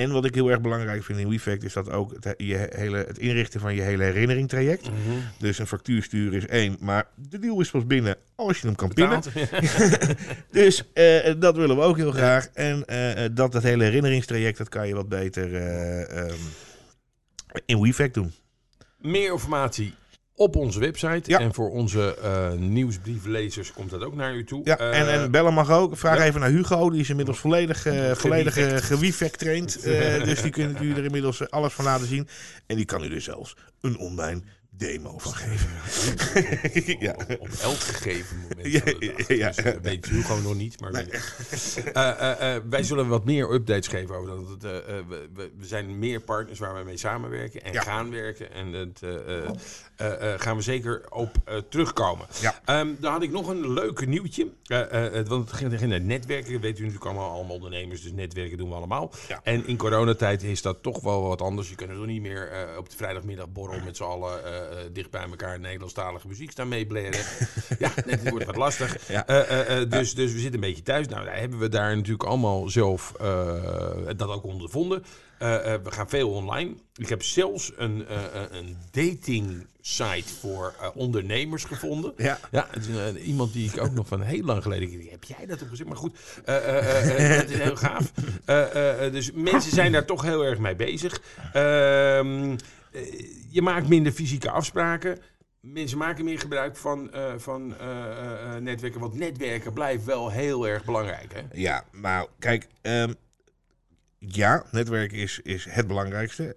En 0.00 0.12
wat 0.12 0.24
ik 0.24 0.34
heel 0.34 0.50
erg 0.50 0.60
belangrijk 0.60 1.04
vind 1.04 1.18
in 1.18 1.28
WeFact 1.28 1.64
is 1.64 1.72
dat 1.72 1.90
ook 1.90 2.12
het, 2.20 2.34
je 2.36 2.68
hele, 2.70 2.96
het 2.96 3.18
inrichten 3.18 3.60
van 3.60 3.74
je 3.74 3.80
hele 3.80 4.04
herinnering 4.04 4.48
traject. 4.48 4.90
Mhm. 4.90 5.18
Dus 5.38 5.58
een 5.58 5.66
factuur 5.66 6.02
sturen 6.02 6.38
is 6.38 6.46
één, 6.46 6.76
maar 6.80 7.06
de 7.14 7.38
deal 7.38 7.60
is 7.60 7.70
pas 7.70 7.86
binnen 7.86 8.16
als 8.34 8.60
je 8.60 8.66
hem 8.66 8.76
kan 8.76 8.92
pinnen. 8.92 9.22
Dus 10.50 10.92
eh, 10.92 11.34
dat 11.38 11.56
willen 11.56 11.76
we 11.76 11.82
ook 11.82 11.96
heel 11.96 12.12
graag. 12.12 12.48
En 12.54 12.86
eh, 12.86 13.24
eh, 13.24 13.30
dat, 13.34 13.52
dat 13.52 13.62
hele 13.62 13.84
herinneringstraject, 13.84 14.58
dat 14.58 14.68
kan 14.68 14.88
je 14.88 14.94
wat 14.94 15.08
beter 15.08 15.54
eh, 15.54 16.18
ehm, 16.18 16.38
in 17.66 17.80
WeFact 17.80 18.14
doen. 18.14 18.32
Meer 18.98 19.32
informatie 19.32 19.94
op 20.40 20.56
onze 20.56 20.80
website. 20.80 21.30
Ja. 21.30 21.38
En 21.38 21.54
voor 21.54 21.70
onze 21.70 22.16
eh 22.22 22.52
nieuwsbrieflezers 22.52 23.72
komt 23.72 23.90
dat 23.90 24.04
ook 24.04 24.14
naar 24.14 24.34
u 24.34 24.44
toe. 24.44 24.60
Ja, 24.64 24.78
Eh, 24.78 25.00
en, 25.00 25.08
en 25.08 25.30
bellen 25.30 25.54
mag 25.54 25.70
ook. 25.70 25.96
Vraag 25.96 26.18
ja. 26.18 26.24
even 26.24 26.40
naar 26.40 26.50
Hugo. 26.50 26.90
Die 26.90 27.00
is 27.00 27.10
inmiddels 27.10 27.38
volledig, 27.38 27.86
eh 27.86 28.14
volledig. 28.14 28.56
Eh, 29.76 30.24
dus 30.24 30.42
die 30.42 30.50
kunt 30.50 30.80
u 30.80 30.92
er 30.92 31.04
inmiddels 31.04 31.50
alles 31.50 31.72
van 31.72 31.84
laten 31.84 32.06
zien. 32.06 32.28
En 32.66 32.76
die 32.76 32.84
kan 32.84 33.04
u 33.04 33.14
er 33.14 33.20
zelfs 33.20 33.56
een 33.80 33.98
online 33.98 34.40
demo 34.80 35.18
van 35.18 35.32
geven. 35.34 35.70
ja. 37.06 37.12
op, 37.12 37.40
op 37.40 37.48
elk 37.62 37.76
gegeven 37.78 38.36
moment. 38.48 38.72
Ja, 38.72 38.80
de 38.84 39.12
dag. 39.16 39.36
ja. 39.36 39.46
Dus 39.46 39.64
dat 39.64 39.78
weet 39.82 40.06
u 40.06 40.22
gewoon 40.22 40.42
nog 40.42 40.54
niet. 40.54 40.80
Maar 40.80 40.92
Eh, 40.92 41.10
eh, 41.94 42.54
eh, 42.56 42.62
wij 42.70 42.82
zullen 42.82 43.08
wat 43.08 43.24
meer 43.24 43.52
updates 43.52 43.86
geven 43.88 44.14
over 44.14 44.28
dat. 44.30 44.48
het, 44.48 44.64
eh, 44.64 44.98
eh, 44.98 45.04
we, 45.08 45.28
we- 45.34 45.50
zijn 45.60 45.98
meer 45.98 46.20
partners 46.20 46.58
waar 46.58 46.74
we 46.78 46.84
mee 46.84 46.96
samenwerken 46.96 47.62
en 47.62 47.72
Ja. 47.72 47.80
gaan 47.82 48.10
werken. 48.10 48.52
En 48.52 48.72
dat 48.72 49.02
eh, 49.02 49.36
eh, 49.38 49.48
eh, 49.96 50.32
eh, 50.34 50.40
gaan 50.40 50.56
we 50.56 50.62
zeker 50.62 51.02
op 51.10 51.30
eh, 51.44 51.56
terugkomen. 51.68 52.26
Ja. 52.40 52.60
Ehm, 52.64 52.88
dan 52.98 53.12
had 53.12 53.22
ik 53.22 53.30
nog 53.30 53.48
een 53.48 53.72
leuk 53.72 54.06
nieuwtje. 54.06 54.48
Eh, 54.64 55.18
eh, 55.18 55.26
want 55.26 55.50
het 55.50 55.58
ging 55.58 55.86
naar 55.90 56.00
netwerken. 56.00 56.52
Dat 56.52 56.60
weten 56.60 56.82
u 56.82 56.86
natuurlijk 56.86 57.04
allemaal, 57.04 57.30
allemaal 57.30 57.54
ondernemers. 57.56 58.02
Dus 58.02 58.12
netwerken 58.12 58.58
doen 58.58 58.68
we 58.68 58.74
allemaal. 58.74 59.12
Ja. 59.28 59.40
En 59.42 59.66
in 59.66 59.76
coronatijd 59.76 60.42
is 60.42 60.62
dat 60.62 60.82
toch 60.82 61.00
wel 61.00 61.22
wat 61.22 61.40
anders. 61.42 61.68
Je 61.68 61.74
kunt 61.74 61.90
er 61.90 62.06
niet 62.06 62.20
meer 62.22 62.48
eh, 62.50 62.76
op 62.78 62.90
de 62.90 62.96
vrijdagmiddag 62.96 63.48
borrel 63.52 63.80
met 63.84 63.96
z'n 63.96 64.02
allen 64.02 64.44
eh, 64.44 64.56
eh, 64.56 64.69
dicht 64.92 65.10
bij 65.10 65.22
elkaar 65.22 65.60
Nederlandstalige 65.60 66.28
muziek 66.28 66.50
staan 66.50 66.68
meeblaren. 66.68 67.10
ja, 67.78 67.90
het 68.06 68.30
wordt 68.30 68.44
wat 68.46 68.56
lastig. 68.56 69.08
Ja. 69.08 69.26
Eh, 69.26 69.40
eh, 69.60 69.80
eh, 69.82 69.90
dus, 69.90 70.14
dus 70.14 70.32
we 70.32 70.38
zitten 70.38 70.54
een 70.54 70.68
beetje 70.68 70.82
thuis. 70.82 71.08
Nou, 71.08 71.24
daar 71.24 71.38
hebben 71.38 71.58
we 71.58 71.68
daar 71.68 71.96
natuurlijk 71.96 72.24
allemaal 72.24 72.68
zelf 72.68 73.14
eh, 73.20 73.54
dat 74.16 74.28
ook 74.28 74.44
ondervonden. 74.44 75.04
Eh, 75.38 75.74
eh, 75.74 75.80
we 75.82 75.90
gaan 75.90 76.08
veel 76.08 76.30
online. 76.30 76.74
Ik 76.94 77.08
heb 77.08 77.22
zelfs 77.22 77.72
een, 77.76 78.06
eh, 78.06 78.16
eh, 78.16 78.42
een 78.50 78.76
dating 78.90 79.66
site 79.80 80.28
voor 80.40 80.74
eh, 80.80 80.88
ondernemers 80.94 81.64
gevonden. 81.64 82.12
Ja. 82.16 82.38
Ja, 82.50 82.66
het 82.70 82.86
is 82.88 82.96
een- 82.96 83.18
iemand 83.18 83.52
die 83.52 83.70
ik 83.72 83.80
ook 83.82 83.92
nog 83.92 84.06
van 84.08 84.20
heel 84.22 84.44
lang 84.44 84.62
geleden... 84.62 85.06
Heb 85.10 85.24
jij 85.24 85.46
dat 85.46 85.62
opgezet? 85.62 85.86
Maar 85.86 85.96
goed, 85.96 86.16
eh, 86.44 86.56
eh, 86.56 86.78
eh, 86.78 87.30
eh, 87.32 87.38
dat 87.40 87.50
is 87.50 87.58
heel 87.58 87.76
gaaf. 87.76 88.12
Eh, 88.44 88.60
eh, 88.74 89.06
eh, 89.06 89.12
dus 89.12 89.32
mensen 89.32 89.72
zijn 89.72 89.92
daar 89.92 90.04
toch 90.04 90.22
heel 90.22 90.44
erg 90.44 90.58
mee 90.58 90.76
bezig. 90.76 91.20
Eh, 92.92 93.02
je 93.48 93.62
maakt 93.62 93.88
minder 93.88 94.12
fysieke 94.12 94.50
afspraken. 94.50 95.18
Mensen 95.60 95.98
maken 95.98 96.24
meer 96.24 96.38
gebruik 96.38 96.76
van, 96.76 97.12
eh, 97.12 97.32
van 97.36 97.76
eh, 97.78 98.56
netwerken. 98.56 99.00
Want 99.00 99.14
netwerken 99.14 99.72
blijft 99.72 100.04
wel 100.04 100.30
heel 100.30 100.68
erg 100.68 100.84
belangrijk. 100.84 101.32
Hè? 101.32 101.40
Ja, 101.52 101.84
maar 101.92 102.26
kijk, 102.38 102.66
ehm, 102.82 103.12
ja, 104.18 104.64
netwerk 104.70 105.12
is, 105.12 105.40
is 105.42 105.66
het 105.68 105.86
belangrijkste. 105.86 106.52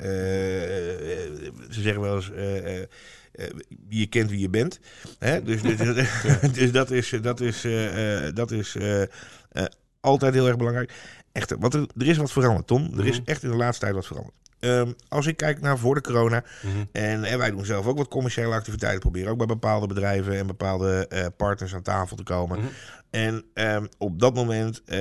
Ze 1.70 1.82
zeggen 1.82 2.02
wel 2.02 2.16
eens, 2.16 2.32
je 3.90 4.08
kent 4.08 4.30
wie 4.30 4.40
je 4.40 4.50
bent. 4.50 4.80
Hè? 5.20 5.44
Dus, 5.44 5.62
dus, 5.62 5.78
dus 6.60 6.72
dat 6.72 6.92
is, 6.92 7.10
dat 7.22 7.40
is, 7.40 7.66
dat 8.34 8.52
is 8.52 8.78
altijd 10.00 10.34
heel 10.34 10.48
erg 10.48 10.58
belangrijk. 10.58 10.92
Echter, 11.32 11.60
wat 11.60 11.74
er, 11.74 11.88
er 11.98 12.08
is 12.08 12.18
wat 12.18 12.32
veranderd, 12.32 12.68
Tom. 12.68 13.00
Er 13.00 13.06
is 13.08 13.20
Mhm. 13.20 13.30
echt 13.30 13.44
in 13.44 13.50
de 13.50 13.56
laatste 13.56 13.84
tijd 13.84 13.96
wat 13.96 14.06
veranderd. 14.06 14.36
Ehm, 14.64 14.92
als 15.08 15.28
ik 15.28 15.38
kijk 15.38 15.62
naar 15.62 15.78
voor 15.78 15.96
de 15.96 16.02
corona, 16.02 16.44
Mhm. 16.62 16.84
en, 16.92 17.24
en 17.24 17.38
wij 17.38 17.52
doen 17.52 17.66
zelf 17.66 17.86
ook 17.88 17.98
wat 17.98 18.08
commerciële 18.08 18.54
activiteiten. 18.54 19.00
Proberen 19.00 19.32
ook 19.32 19.38
bij 19.38 19.46
bepaalde 19.48 19.88
bedrijven 19.88 20.38
en 20.38 20.48
bepaalde 20.48 21.08
eh, 21.10 21.26
partners 21.38 21.74
aan 21.76 21.82
tafel 21.82 22.16
te 22.16 22.24
komen. 22.24 22.60
Mhm. 22.60 22.68
En 23.10 23.44
ehm, 23.54 23.86
op 23.98 24.20
dat 24.20 24.34
moment 24.34 24.82
eh, 24.86 24.98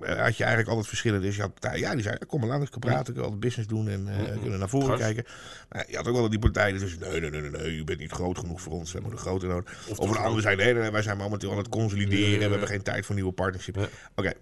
had 0.00 0.36
je 0.36 0.44
eigenlijk 0.44 0.68
altijd 0.68 0.86
verschillen. 0.86 1.20
Dus 1.20 1.36
je 1.36 1.40
had 1.42 1.52
partijen, 1.52 1.78
ja, 1.80 1.92
die 1.94 2.02
zeiden, 2.02 2.26
kom 2.26 2.40
maar 2.40 2.48
langs, 2.48 2.64
ik 2.64 2.70
kan 2.70 2.80
praten, 2.80 3.04
kunnen 3.04 3.22
altijd 3.22 3.40
business 3.40 3.68
doen 3.68 3.88
en 3.88 4.08
eh, 4.08 4.30
Mhm. 4.32 4.40
kunnen 4.40 4.58
naar 4.58 4.68
voren 4.68 4.98
kijken. 4.98 5.24
Maar 5.68 5.84
je 5.88 5.96
had 5.96 6.06
ook 6.08 6.14
wel 6.14 6.30
die 6.30 6.38
partijen 6.38 6.78
die 6.78 6.88
zeiden, 6.88 7.10
nee, 7.10 7.20
nee, 7.20 7.40
nee, 7.40 7.50
nee, 7.50 7.60
nee, 7.60 7.76
u 7.76 7.84
bent 7.84 7.98
niet 7.98 8.12
groot 8.12 8.38
genoeg 8.38 8.60
voor 8.60 8.72
ons, 8.72 8.92
we 8.92 8.98
hebben 8.98 9.12
een 9.16 9.22
groter 9.24 9.48
nodig. 9.48 9.86
Of 9.96 10.10
een 10.10 10.16
ander 10.16 10.42
zei, 10.42 10.56
nee, 10.56 10.72
nee, 10.72 10.82
nee, 10.82 10.90
wij 10.90 11.02
zijn 11.02 11.16
momenteel 11.16 11.50
aan 11.50 11.58
het 11.58 11.68
consolideren, 11.68 12.38
we 12.38 12.50
hebben 12.50 12.68
geen 12.68 12.82
tijd 12.82 13.06
voor 13.06 13.14
nieuwe 13.14 13.32
partnerships. 13.32 13.78
Ja. 13.80 13.88
Oké, 14.14 14.32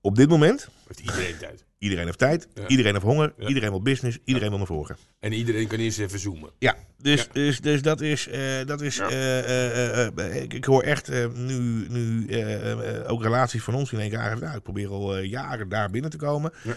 op 0.00 0.16
dit 0.16 0.28
moment, 0.28 0.68
Heeft 0.86 1.00
iedereen 1.00 1.36
tijd. 1.38 1.64
Iedereen 1.80 2.04
heeft 2.04 2.18
tijd, 2.18 2.48
Ja. 2.54 2.66
iedereen 2.66 2.92
heeft 2.92 3.04
honger, 3.04 3.32
Ja. 3.38 3.48
iedereen 3.48 3.70
wil 3.70 3.82
business, 3.82 4.18
iedereen 4.24 4.48
wil 4.48 4.58
naar 4.58 4.66
voren. 4.66 4.96
En 5.20 5.32
iedereen 5.32 5.66
kan 5.66 5.78
eerst 5.78 5.98
even 5.98 6.18
zoomen. 6.18 6.50
Ja, 6.58 6.74
dus, 7.02 7.20
Ja. 7.20 7.26
dus, 7.32 7.60
dus 7.60 7.82
dat 7.82 8.00
is. 8.00 8.28
eh, 8.28 8.40
dat 8.66 8.80
is 8.80 8.96
Ja. 8.96 9.08
eh, 9.08 10.06
eh, 10.06 10.42
ik, 10.42 10.54
ik 10.54 10.64
hoor 10.64 10.82
echt 10.82 11.08
eh, 11.08 11.26
nu, 11.34 11.86
nu 11.88 12.26
ook 13.06 13.22
relaties 13.22 13.62
van 13.62 13.74
ons 13.74 13.92
in 13.92 14.00
één 14.00 14.10
keer 14.10 14.18
aangeven. 14.18 14.44
Nou, 14.44 14.56
ik 14.56 14.62
probeer 14.62 14.88
al 14.88 15.16
eh, 15.16 15.24
jaren 15.30 15.68
daar 15.68 15.90
binnen 15.90 16.10
te 16.10 16.16
komen. 16.16 16.52
Ja. 16.62 16.74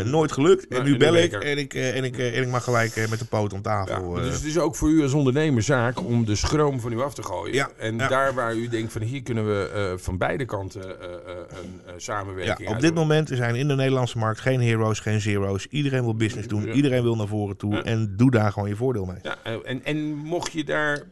Eh, 0.00 0.04
nooit 0.04 0.32
gelukt. 0.32 0.66
Ja, 0.68 0.76
en 0.76 0.84
nu 0.84 0.96
bel 0.96 1.14
ik 1.16 1.32
en 1.32 1.58
ik, 1.58 1.74
en, 1.74 2.04
ik, 2.04 2.18
en 2.18 2.42
ik 2.42 2.48
mag 2.48 2.64
gelijk 2.64 2.96
eh, 2.96 3.08
met 3.08 3.18
de 3.18 3.24
poot 3.24 3.52
om 3.52 3.60
Ja, 3.62 3.84
tafel. 3.84 4.16
eh. 4.16 4.22
dus 4.24 4.34
het 4.34 4.44
is 4.44 4.58
ook 4.58 4.76
voor 4.76 4.88
u 4.90 5.02
als 5.02 5.12
ondernemer 5.12 5.62
zaak 5.62 6.04
om 6.04 6.24
de 6.24 6.36
schroom 6.36 6.80
van 6.80 6.92
u 6.92 7.00
af 7.00 7.14
te 7.14 7.22
gooien. 7.22 7.54
Ja, 7.54 7.70
En 7.78 7.96
ja. 7.96 8.08
daar 8.08 8.34
waar 8.34 8.54
u 8.54 8.68
denkt 8.68 8.92
van 8.92 9.02
hier 9.02 9.22
kunnen 9.22 9.46
we 9.46 9.68
eh, 9.74 9.92
van 10.04 10.18
beide 10.18 10.44
kanten 10.44 11.00
eh, 11.00 11.06
eh, 11.14 11.36
een 11.48 11.80
eh, 11.86 11.92
ja, 11.92 11.98
samenwerking 11.98 12.68
op 12.68 12.80
dit 12.80 12.94
moment 12.94 13.28
zijn 13.32 13.54
in 13.54 13.68
de 13.68 13.74
Nederlandse 13.74 14.18
markt 14.18 14.35
geen 14.38 14.60
heroes, 14.60 15.00
geen 15.00 15.20
zero's. 15.20 15.66
Iedereen 15.66 16.02
wil 16.02 16.14
business 16.14 16.48
doen. 16.48 16.68
Iedereen 16.68 17.02
wil 17.02 17.16
naar 17.16 17.26
voren 17.26 17.56
toe. 17.56 17.82
En 17.82 18.16
doe 18.16 18.30
daar 18.30 18.52
gewoon 18.52 18.68
je 18.68 18.76
voordeel 18.76 19.04
mee. 19.04 19.18
Ja, 19.22 19.36
en, 19.42 19.84
en 19.84 20.14
mocht 20.14 20.52
je 20.52 20.64
daar 20.64 21.02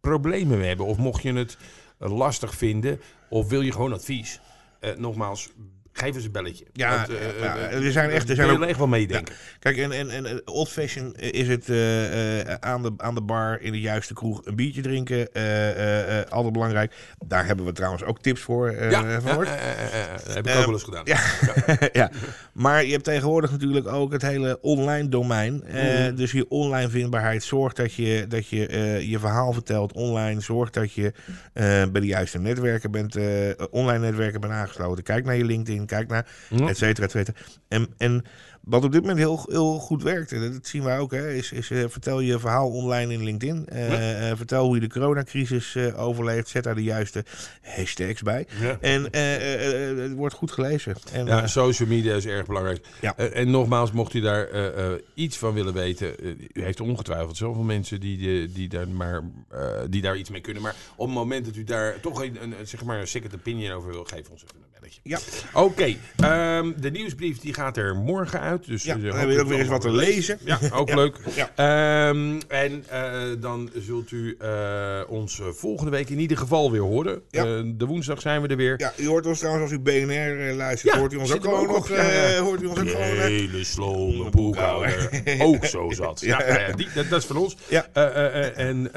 problemen 0.00 0.58
mee 0.58 0.68
hebben 0.68 0.86
of 0.86 0.98
mocht 0.98 1.22
je 1.22 1.32
het 1.32 1.56
eh, 1.98 2.16
lastig 2.16 2.54
vinden 2.54 3.00
of 3.28 3.48
wil 3.48 3.60
je 3.60 3.72
gewoon 3.72 3.92
advies, 3.92 4.40
eh, 4.80 4.96
nogmaals, 4.96 5.48
geef 5.98 6.14
eens 6.14 6.24
een 6.24 6.32
belletje. 6.32 6.64
Ja, 6.72 6.96
Want, 6.96 7.08
eh, 7.08 7.40
ja, 7.42 7.56
eh, 7.56 7.84
er 7.86 7.92
zijn 7.92 8.10
echt- 8.10 8.28
er 8.28 8.34
zijn 8.36 8.50
ook- 8.50 8.62
echt 8.64 8.78
wel 8.78 8.86
meedenken. 8.86 9.34
Kijk, 9.58 9.76
en, 9.76 9.92
en, 9.92 10.10
en 10.10 10.26
eh, 10.26 10.34
old 10.44 10.68
fashion 10.68 11.14
is 11.16 11.48
het 11.48 11.68
eh, 11.68 12.40
eh, 12.40 12.54
aan, 12.60 12.82
de, 12.82 12.92
aan 12.96 13.14
de 13.14 13.20
bar 13.22 13.60
in 13.60 13.72
de 13.72 13.80
juiste 13.80 14.14
kroeg 14.14 14.40
een 14.44 14.56
biertje 14.56 14.80
drinken. 14.82 15.32
eh, 15.32 15.70
eh, 15.70 16.18
eh, 16.20 16.26
altijd 16.30 16.52
belangrijk. 16.52 16.92
Daar 17.26 17.46
hebben 17.46 17.64
we 17.64 17.72
trouwens 17.72 18.04
ook 18.04 18.20
tips 18.22 18.40
voor 18.40 18.68
eh 18.68 18.90
Ja, 18.90 19.20
van 19.20 19.44
eh, 19.44 19.52
eh, 19.52 19.70
eh, 19.70 20.02
eh, 20.02 20.34
heb 20.34 20.46
ik 20.46 20.52
Ehm, 20.52 20.58
ook 20.58 20.64
wel 20.64 20.74
eens 20.74 20.82
gedaan. 20.82 21.02
Ja. 21.04 21.18
ja, 22.02 22.10
maar 22.52 22.84
je 22.84 22.92
hebt 22.92 23.04
tegenwoordig 23.04 23.50
natuurlijk 23.50 23.86
ook 23.86 24.12
het 24.12 24.22
hele 24.22 24.58
online 24.60 25.08
domein. 25.08 25.62
Eh, 25.64 25.86
Mhm. 25.88 26.14
Dus 26.14 26.32
je 26.32 26.48
online 26.48 26.88
vindbaarheid 26.88 27.42
zorgt 27.42 27.76
dat 27.76 27.94
je 27.94 28.24
dat 28.28 28.46
je, 28.48 28.66
eh, 28.66 29.10
je 29.10 29.18
verhaal 29.18 29.52
vertelt 29.52 29.92
online. 29.92 30.40
Zorgt 30.40 30.74
dat 30.74 30.92
je 30.92 31.12
eh, 31.52 31.64
bij 31.64 32.00
de 32.00 32.06
juiste 32.06 32.38
netwerken 32.38 32.90
bent, 32.90 33.16
eh, 33.16 33.24
online 33.70 33.98
netwerken 34.04 34.40
bent 34.40 34.52
aangesloten. 34.52 35.04
Kijk 35.04 35.24
naar 35.24 35.36
je 35.36 35.44
LinkedIn, 35.44 35.86
kijk 35.88 36.08
naar 36.08 36.26
et 36.66 36.76
cetera, 36.76 37.06
et 37.06 37.10
cetera. 37.10 37.36
En, 37.68 37.88
en 37.96 38.24
wat 38.68 38.84
op 38.84 38.92
dit 38.92 39.00
moment 39.00 39.18
heel, 39.18 39.44
heel 39.48 39.78
goed 39.78 40.02
werkt, 40.02 40.32
en 40.32 40.52
dat 40.52 40.66
zien 40.66 40.82
wij 40.82 40.98
ook, 40.98 41.10
hè, 41.10 41.32
is, 41.32 41.52
is 41.52 41.70
eh, 41.70 41.84
vertel 41.88 42.20
je 42.20 42.38
verhaal 42.38 42.70
online 42.70 43.12
in 43.12 43.22
LinkedIn. 43.24 43.68
Eh, 43.68 44.30
eh, 44.30 44.36
vertel 44.36 44.64
hoe 44.64 44.74
je 44.74 44.80
de 44.80 44.88
coronacrisis 44.88 45.76
overleeft. 45.96 46.48
Zet 46.48 46.64
daar 46.64 46.74
de 46.74 46.82
juiste 46.82 47.24
hashtags 47.62 48.22
bij. 48.22 48.46
Ja. 48.60 48.78
En 48.80 49.08
het 50.00 50.14
wordt 50.14 50.34
goed 50.34 50.50
gelezen. 50.50 50.96
En, 51.12 51.26
Ja, 51.26 51.46
social 51.46 51.88
media 51.88 52.14
is 52.14 52.26
erg 52.26 52.46
belangrijk. 52.46 52.86
Ja. 53.00 53.16
En 53.16 53.50
nogmaals, 53.50 53.92
mocht 53.92 54.14
u 54.14 54.20
daar 54.20 54.48
iets 55.14 55.36
van 55.36 55.54
willen 55.54 55.74
weten, 55.74 56.14
u 56.52 56.62
heeft 56.62 56.80
ongetwijfeld 56.80 57.36
zoveel 57.36 57.62
mensen 57.62 58.00
die, 58.00 58.18
die, 58.18 58.52
die, 58.52 58.68
daar 58.68 58.88
maar, 58.88 59.22
die 59.88 60.02
daar 60.02 60.16
iets 60.16 60.30
mee 60.30 60.40
kunnen. 60.40 60.62
Maar 60.62 60.74
op 60.96 61.06
het 61.06 61.14
moment 61.14 61.44
dat 61.44 61.56
u 61.56 61.64
daar 61.64 62.00
toch 62.00 62.22
een, 62.22 62.42
een, 62.42 62.54
zeg 62.62 62.84
maar 62.84 63.00
een 63.00 63.08
second 63.08 63.34
opinion 63.34 63.72
over 63.72 63.90
wil, 63.90 64.04
geef 64.04 64.28
ons 64.30 64.42
even 64.42 64.56
een 64.56 64.80
belletje. 64.80 65.00
Ja. 65.02 65.18
Oké, 65.52 65.96
ehm, 66.16 66.72
de 66.80 66.90
nieuwsbrief 66.90 67.38
die 67.38 67.54
gaat 67.54 67.76
er 67.76 67.96
morgen 67.96 68.40
uit. 68.40 68.57
Dus 68.66 68.82
Ja, 68.82 68.94
eh, 68.96 69.02
dan 69.02 69.16
hebben 69.16 69.36
we 69.36 69.42
ook 69.42 69.48
weer 69.48 69.58
eens 69.58 69.68
wat 69.68 69.80
te 69.80 69.90
lezen. 69.90 70.38
Ja, 70.44 70.58
ook 70.72 70.88
Ja. 70.88 70.94
leuk. 70.94 71.16
Ja. 71.34 71.50
Ehm, 71.54 72.40
en 72.48 72.84
eh, 72.88 73.12
dan 73.40 73.70
zult 73.78 74.10
u 74.10 74.36
eh, 74.38 75.00
ons 75.08 75.40
volgende 75.52 75.90
week 75.90 76.08
in 76.10 76.18
ieder 76.18 76.36
geval 76.36 76.70
weer 76.72 76.80
horen. 76.80 77.22
Ja. 77.30 77.44
Eh, 77.44 77.60
de 77.64 77.84
woensdag 77.86 78.20
zijn 78.20 78.42
we 78.42 78.48
er 78.48 78.56
weer. 78.56 78.74
Ja, 78.80 78.92
u 78.96 79.06
hoort 79.06 79.26
ons 79.26 79.38
trouwens 79.38 79.64
als 79.64 79.72
u 79.72 79.82
BNR 79.82 80.52
luistert. 80.54 80.94
Ja, 80.94 81.00
hoort 81.00 81.12
u 81.12 81.16
ons 81.16 81.32
ook 81.34 81.42
gewoon 81.44 81.66
nog. 81.66 81.90
eh, 81.90 82.38
hoort 82.38 82.62
u 82.62 82.66
ons 82.66 82.78
ook 82.80 82.88
gewoon. 82.88 83.02
hele 83.06 83.64
slome 83.64 84.30
boekhouder. 84.30 85.22
Ook 85.38 85.64
zo 85.64 85.90
zat. 85.90 86.20
Ja, 86.28 86.38
Ja. 86.46 86.48
nou 86.48 86.60
ja, 86.60 86.76
die, 86.76 86.88
dat, 86.94 87.08
dat 87.08 87.18
is 87.20 87.26
van 87.26 87.36
ons. 87.36 87.56
Ja. 87.68 87.86
Eh, 87.92 88.04
eh, 88.04 88.46
eh, 88.58 88.68
en 88.68 88.90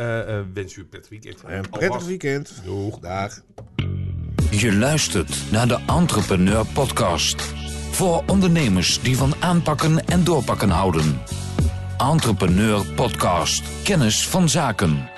wens 0.53 0.75
u 0.75 0.79
een 0.81 0.89
prettig 0.89 1.09
weekend. 1.09 1.41
een 1.47 1.69
prettig 1.69 2.05
weekend. 2.05 2.53
Doeg. 2.65 2.99
Dag. 2.99 3.41
Je 4.51 4.73
luistert 4.73 5.43
naar 5.51 5.67
de 5.67 5.79
Entrepreneur 5.87 6.65
Podcast. 6.73 7.53
Voor 8.01 8.23
ondernemers 8.27 9.01
die 9.01 9.17
van 9.17 9.33
aanpakken 9.39 10.07
en 10.07 10.23
doorpakken 10.23 10.69
houden. 10.69 11.21
Entrepreneur 11.97 12.85
Podcast. 12.95 13.63
Kennis 13.83 14.27
van 14.27 14.49
zaken. 14.49 15.09